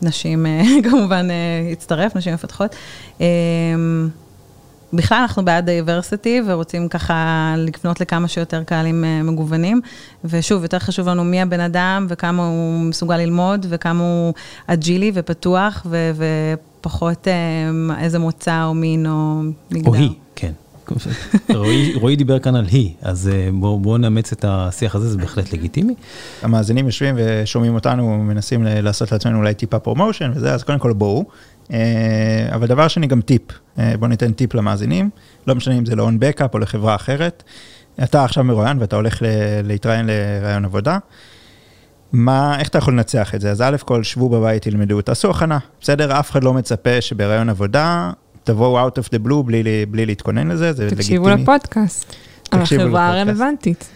נשים, 0.03 0.47
כמובן, 0.91 1.29
הצטרף, 1.73 2.17
נשים 2.17 2.35
מפתחות. 2.35 2.77
בכלל 4.93 5.19
אנחנו 5.19 5.45
בעד 5.45 5.65
diversity 5.65 6.43
ורוצים 6.47 6.89
ככה 6.89 7.55
לפנות 7.59 8.01
לכמה 8.01 8.29
שיותר 8.29 8.63
קהלים 8.65 9.05
מגוונים. 9.25 9.81
ושוב, 10.25 10.63
יותר 10.63 10.79
חשוב 10.79 11.09
לנו 11.09 11.25
מי 11.25 11.43
הבן 11.43 11.61
אדם 11.61 12.07
וכמה 12.09 12.47
הוא 12.47 12.81
מסוגל 12.81 13.17
ללמוד 13.17 13.67
וכמה 13.69 14.05
הוא 14.05 14.35
agile 14.67 15.04
י 15.04 15.11
ופתוח 15.15 15.87
ופחות 16.17 17.29
איזה 17.99 18.19
מוצא 18.19 18.65
או 18.65 18.75
מין 18.75 19.07
או 19.07 19.43
מגדר. 19.71 19.91
או 19.91 19.95
היא, 19.95 20.11
כן. 20.37 20.53
רועי 21.95 22.17
דיבר 22.17 22.39
כאן 22.39 22.57
על 22.57 22.65
היא, 22.67 22.91
אז 23.03 23.31
בואו 23.53 23.99
נאמץ 23.99 24.33
את 24.33 24.45
השיח 24.49 24.95
הזה, 24.95 25.09
זה 25.09 25.19
בהחלט 25.19 25.53
לגיטימי. 25.53 25.95
המאזינים 26.43 26.87
יושבים 26.87 27.15
ושומעים 27.19 27.75
אותנו, 27.75 28.19
מנסים 28.19 28.65
לעשות 28.65 29.13
לעצמנו 29.13 29.39
אולי 29.39 29.55
טיפה 29.55 29.79
promotion 29.79 30.33
וזה, 30.35 30.55
אז 30.55 30.63
קודם 30.63 30.79
כל 30.79 30.93
בואו. 30.93 31.25
אבל 32.55 32.67
דבר 32.67 32.89
שני 32.89 33.07
גם 33.07 33.21
טיפ, 33.21 33.43
בוא 33.99 34.09
ניתן 34.09 34.33
טיפ 34.33 34.55
למאזינים, 34.55 35.11
לא 35.47 35.55
משנה 35.55 35.79
אם 35.79 35.87
זה 35.87 35.97
ל-OwnBackup 35.97 36.49
או 36.55 36.59
לחברה 36.59 36.95
אחרת, 36.95 37.43
אתה 38.03 38.25
עכשיו 38.25 38.45
מרואיין 38.45 38.79
ואתה 38.79 38.97
הולך 38.97 39.23
להתראיין 39.65 40.07
לראיון 40.07 40.65
עבודה, 40.65 40.99
מה, 42.13 42.59
איך 42.59 42.69
אתה 42.69 42.79
יכול 42.79 42.95
לנצח 42.95 43.35
את 43.35 43.41
זה? 43.41 43.51
אז 43.51 43.61
א' 43.61 43.77
כל 43.85 44.03
שבו 44.03 44.29
בבית, 44.29 44.63
תלמדו, 44.63 45.01
תעשו 45.01 45.31
הכנה, 45.31 45.59
בסדר? 45.81 46.19
אף 46.21 46.31
אחד 46.31 46.45
לא 46.45 46.53
מצפה 46.53 47.01
שבראיון 47.01 47.49
עבודה 47.49 48.11
תבואו 48.45 48.89
out 48.89 48.93
of 48.93 49.05
the 49.09 49.27
blue 49.29 49.43
בלי, 49.45 49.87
בלי 49.89 50.07
להתכונן 50.07 50.49
לזה, 50.49 50.73
זה 50.73 50.91
תקשיבו 50.91 51.29
לגיטימי. 51.29 51.43
לפודקאסט, 51.43 52.15
על 52.51 52.61
תקשיבו 52.61 52.83
החברה. 52.83 53.09
הרלוונטית. 53.21 53.89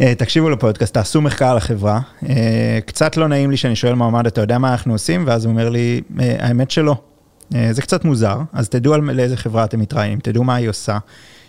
אה, 0.00 0.14
תקשיבו 0.14 0.50
לפודקאסט, 0.50 0.94
תעשו 0.94 1.20
מחקר 1.20 1.46
על 1.50 1.56
החברה. 1.56 2.00
אה, 2.28 2.78
קצת 2.86 3.16
לא 3.16 3.28
נעים 3.28 3.50
לי 3.50 3.56
שאני 3.56 3.76
שואל 3.76 3.94
מועמד, 3.94 4.26
אתה 4.26 4.40
יודע 4.40 4.58
מה 4.58 4.72
אנחנו 4.72 4.92
עושים? 4.92 5.24
ואז 5.26 5.44
הוא 5.44 5.50
אומר 5.52 5.68
לי, 5.68 6.00
"אה, 6.20 6.36
האמת 6.38 6.70
שלא. 6.70 6.96
זה 7.70 7.82
קצת 7.82 8.04
מוזר, 8.04 8.38
אז 8.52 8.68
תדעו 8.68 8.94
על 8.94 9.00
לאיזה 9.00 9.36
חברה 9.36 9.64
אתם 9.64 9.80
מתראיינים, 9.80 10.18
תדעו 10.18 10.44
מה 10.44 10.54
היא 10.54 10.68
עושה. 10.68 10.98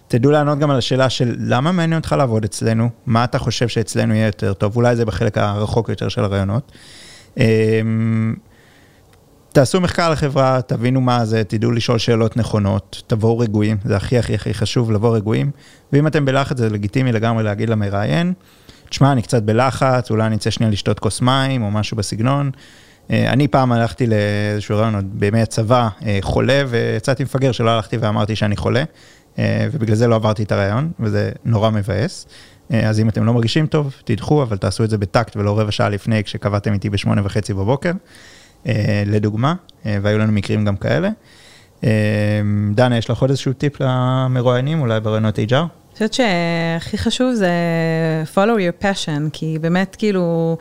תדעו 0.07 0.31
לענות 0.31 0.59
גם 0.59 0.71
על 0.71 0.77
השאלה 0.77 1.09
של 1.09 1.35
למה 1.39 1.71
מעניין 1.71 1.99
אותך 1.99 2.15
לעבוד 2.17 2.43
אצלנו, 2.43 2.89
מה 3.05 3.23
אתה 3.23 3.39
חושב 3.39 3.67
שאצלנו 3.67 4.13
יהיה 4.13 4.25
יותר 4.25 4.53
טוב, 4.53 4.75
אולי 4.75 4.95
זה 4.95 5.05
בחלק 5.05 5.37
הרחוק 5.37 5.89
יותר 5.89 6.09
של 6.09 6.23
הרעיונות. 6.23 6.71
תעשו 9.53 9.81
מחקר 9.81 10.03
על 10.03 10.13
החברה, 10.13 10.61
תבינו 10.67 11.01
מה 11.01 11.25
זה, 11.25 11.43
תדעו 11.43 11.71
לשאול 11.71 11.97
שאלות 11.97 12.37
נכונות, 12.37 13.03
תבואו 13.07 13.39
רגועים, 13.39 13.77
זה 13.85 13.95
הכי 13.95 14.17
הכי 14.17 14.35
הכי 14.35 14.53
חשוב 14.53 14.91
לבוא 14.91 15.15
רגועים, 15.15 15.51
ואם 15.93 16.07
אתם 16.07 16.25
בלחץ 16.25 16.57
זה 16.57 16.69
לגיטימי 16.69 17.11
לגמרי 17.11 17.43
להגיד 17.43 17.69
למראיין, 17.69 18.33
תשמע, 18.89 19.11
אני 19.11 19.21
קצת 19.21 19.43
בלחץ, 19.43 20.11
אולי 20.11 20.25
אני 20.25 20.35
אצא 20.35 20.49
שנייה 20.49 20.71
לשתות 20.71 20.99
כוס 20.99 21.21
מים 21.21 21.63
או 21.63 21.71
משהו 21.71 21.97
בסגנון. 21.97 22.51
אה, 23.11 23.33
אני 23.33 23.47
פעם 23.47 23.71
הלכתי 23.71 24.07
לאיזשהו 24.07 24.77
רעיון 24.77 24.95
עוד 24.95 25.05
בימי 25.13 25.41
הצבא, 25.41 25.89
אה, 26.05 26.17
חולה, 26.21 26.63
ויצאתי 26.67 27.23
מפגר 27.23 27.51
שלא 27.51 27.69
הלכתי 27.69 27.97
ואמרתי 27.97 28.35
שאני 28.35 28.55
חולה, 28.55 28.83
אה, 29.39 29.67
ובגלל 29.71 29.95
זה 29.95 30.07
לא 30.07 30.15
עברתי 30.15 30.43
את 30.43 30.51
הרעיון, 30.51 30.91
וזה 30.99 31.31
נורא 31.45 31.69
מבאס. 31.69 32.27
אז 32.69 32.99
אם 32.99 33.09
אתם 33.09 33.25
לא 33.25 33.33
מרגישים 33.33 33.67
טוב, 33.67 33.95
תדחו, 34.05 34.43
אבל 34.43 34.57
תעשו 34.57 34.83
את 34.83 34.89
זה 34.89 34.97
בטקט 34.97 35.37
ולא 35.37 35.59
רבע 35.59 35.71
שעה 35.71 35.89
לפני 35.89 36.23
כשקבעתם 36.23 36.73
איתי 36.73 36.89
בשמונה 36.89 37.21
וחצי 37.25 37.53
בבוקר, 37.53 37.91
לדוגמה, 39.05 39.55
אה, 39.85 39.97
והיו 40.01 40.17
לנו 40.17 40.31
מקרים 40.31 40.65
גם 40.65 40.75
כאלה. 40.75 41.09
אה, 41.83 42.41
דנה, 42.75 42.97
יש 42.97 43.09
לך 43.09 43.21
עוד 43.21 43.29
איזשהו 43.29 43.53
טיפ 43.53 43.81
למרואיינים, 43.81 44.81
אולי 44.81 44.99
ברעיונות 44.99 45.39
HR? 45.39 45.53
אני 45.53 45.97
חושבת 45.97 46.13
שהכי 46.13 46.97
חשוב 46.97 47.33
זה 47.33 47.51
follow 48.35 48.57
your 48.57 48.83
passion, 48.83 49.29
כי 49.33 49.57
באמת 49.61 49.95
כאילו, 49.95 50.57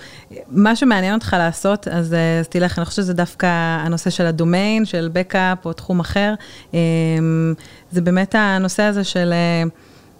מה 0.48 0.76
שמעניין 0.76 1.14
אותך 1.14 1.36
לעשות, 1.38 1.88
אז, 1.88 2.14
אה, 2.14 2.38
אז 2.40 2.48
תלך, 2.48 2.78
אני 2.78 2.84
חושבת 2.84 3.04
שזה 3.04 3.14
דווקא 3.14 3.46
הנושא 3.80 4.10
של 4.10 4.26
הדומיין, 4.26 4.84
של 4.84 5.10
בקאפ 5.12 5.66
או 5.66 5.72
תחום 5.72 6.00
אחר, 6.00 6.34
זה 7.90 8.00
באמת 8.00 8.34
הנושא 8.38 8.82
הזה 8.82 9.04
של 9.04 9.32
אה, 9.32 9.62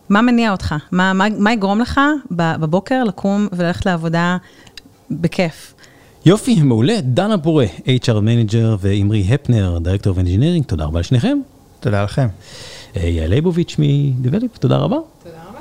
מה 0.08 0.22
מניע 0.22 0.52
אותך, 0.52 0.74
מה, 0.92 1.12
מה, 1.12 1.24
מה 1.38 1.52
יגרום 1.52 1.80
לך 1.80 2.00
בבוקר 2.30 3.04
לקום 3.04 3.48
וללכת 3.52 3.86
לעבודה 3.86 4.36
בכיף. 5.10 5.74
יופי, 6.26 6.62
מעולה. 6.62 7.00
דנה 7.00 7.38
פורה, 7.38 7.66
HR 7.86 8.20
manager, 8.20 8.76
ואמרי 8.80 9.34
הפנר, 9.34 9.78
director 9.78 10.16
of 10.16 10.23
engineering, 10.23 10.64
תודה 10.64 10.84
רבה 10.84 11.00
לשניכם. 11.00 11.38
תודה 11.80 12.04
לכם. 12.04 12.28
אה, 12.96 13.08
יעל 13.08 13.30
ליבוביץ' 13.30 13.76
מ-Develop, 13.78 14.58
תודה 14.60 14.76
רבה. 14.76 14.96
תודה 15.22 15.36
רבה. 15.48 15.58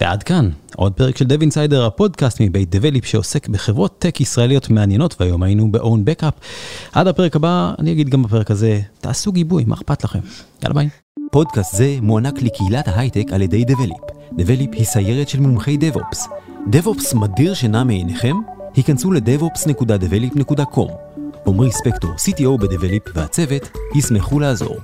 ועד 0.00 0.22
כאן, 0.22 0.50
עוד 0.76 0.92
פרק 0.92 1.16
של 1.16 1.24
Dev 1.24 1.42
Insider, 1.42 1.86
הפודקאסט 1.86 2.40
מבית 2.40 2.74
Develop 2.74 3.06
שעוסק 3.06 3.48
בחברות 3.48 3.98
טק 3.98 4.20
ישראליות 4.20 4.70
מעניינות, 4.70 5.16
והיום 5.20 5.42
היינו 5.42 5.72
ב-OwnBackup. 5.72 6.44
עד 6.92 7.06
הפרק 7.06 7.36
הבא, 7.36 7.72
אני 7.78 7.92
אגיד 7.92 8.08
גם 8.08 8.22
בפרק 8.22 8.50
הזה, 8.50 8.80
תעשו 9.00 9.32
גיבוי, 9.32 9.64
מה 9.66 9.74
אכפת 9.74 10.04
לכם? 10.04 10.20
יאללה 10.62 10.74
ביי. 10.74 10.88
פודקאסט 11.30 11.76
זה 11.76 11.96
מוענק 12.02 12.42
לקהילת 12.42 12.88
ההייטק 12.88 13.32
על 13.32 13.42
ידי 13.42 13.64
Develop. 13.68 14.12
Develop 14.32 14.72
היא 14.72 14.84
סיירת 14.84 15.28
של 15.28 15.40
מומחי 15.40 15.78
DevOps. 15.80 16.18
DevOps 16.72 17.16
מדיר 17.16 17.54
שינה 17.54 17.84
מעיניכם? 17.84 18.36
היכנסו 18.74 19.12
ל-devops.develop.com. 19.12 20.92
עמרי 21.46 21.72
ספקטור, 21.72 22.10
CTO 22.10 22.60
ב-Develop 22.60 23.10
והצוות, 23.14 23.70
ישמחו 23.94 24.40
לעזור. 24.40 24.76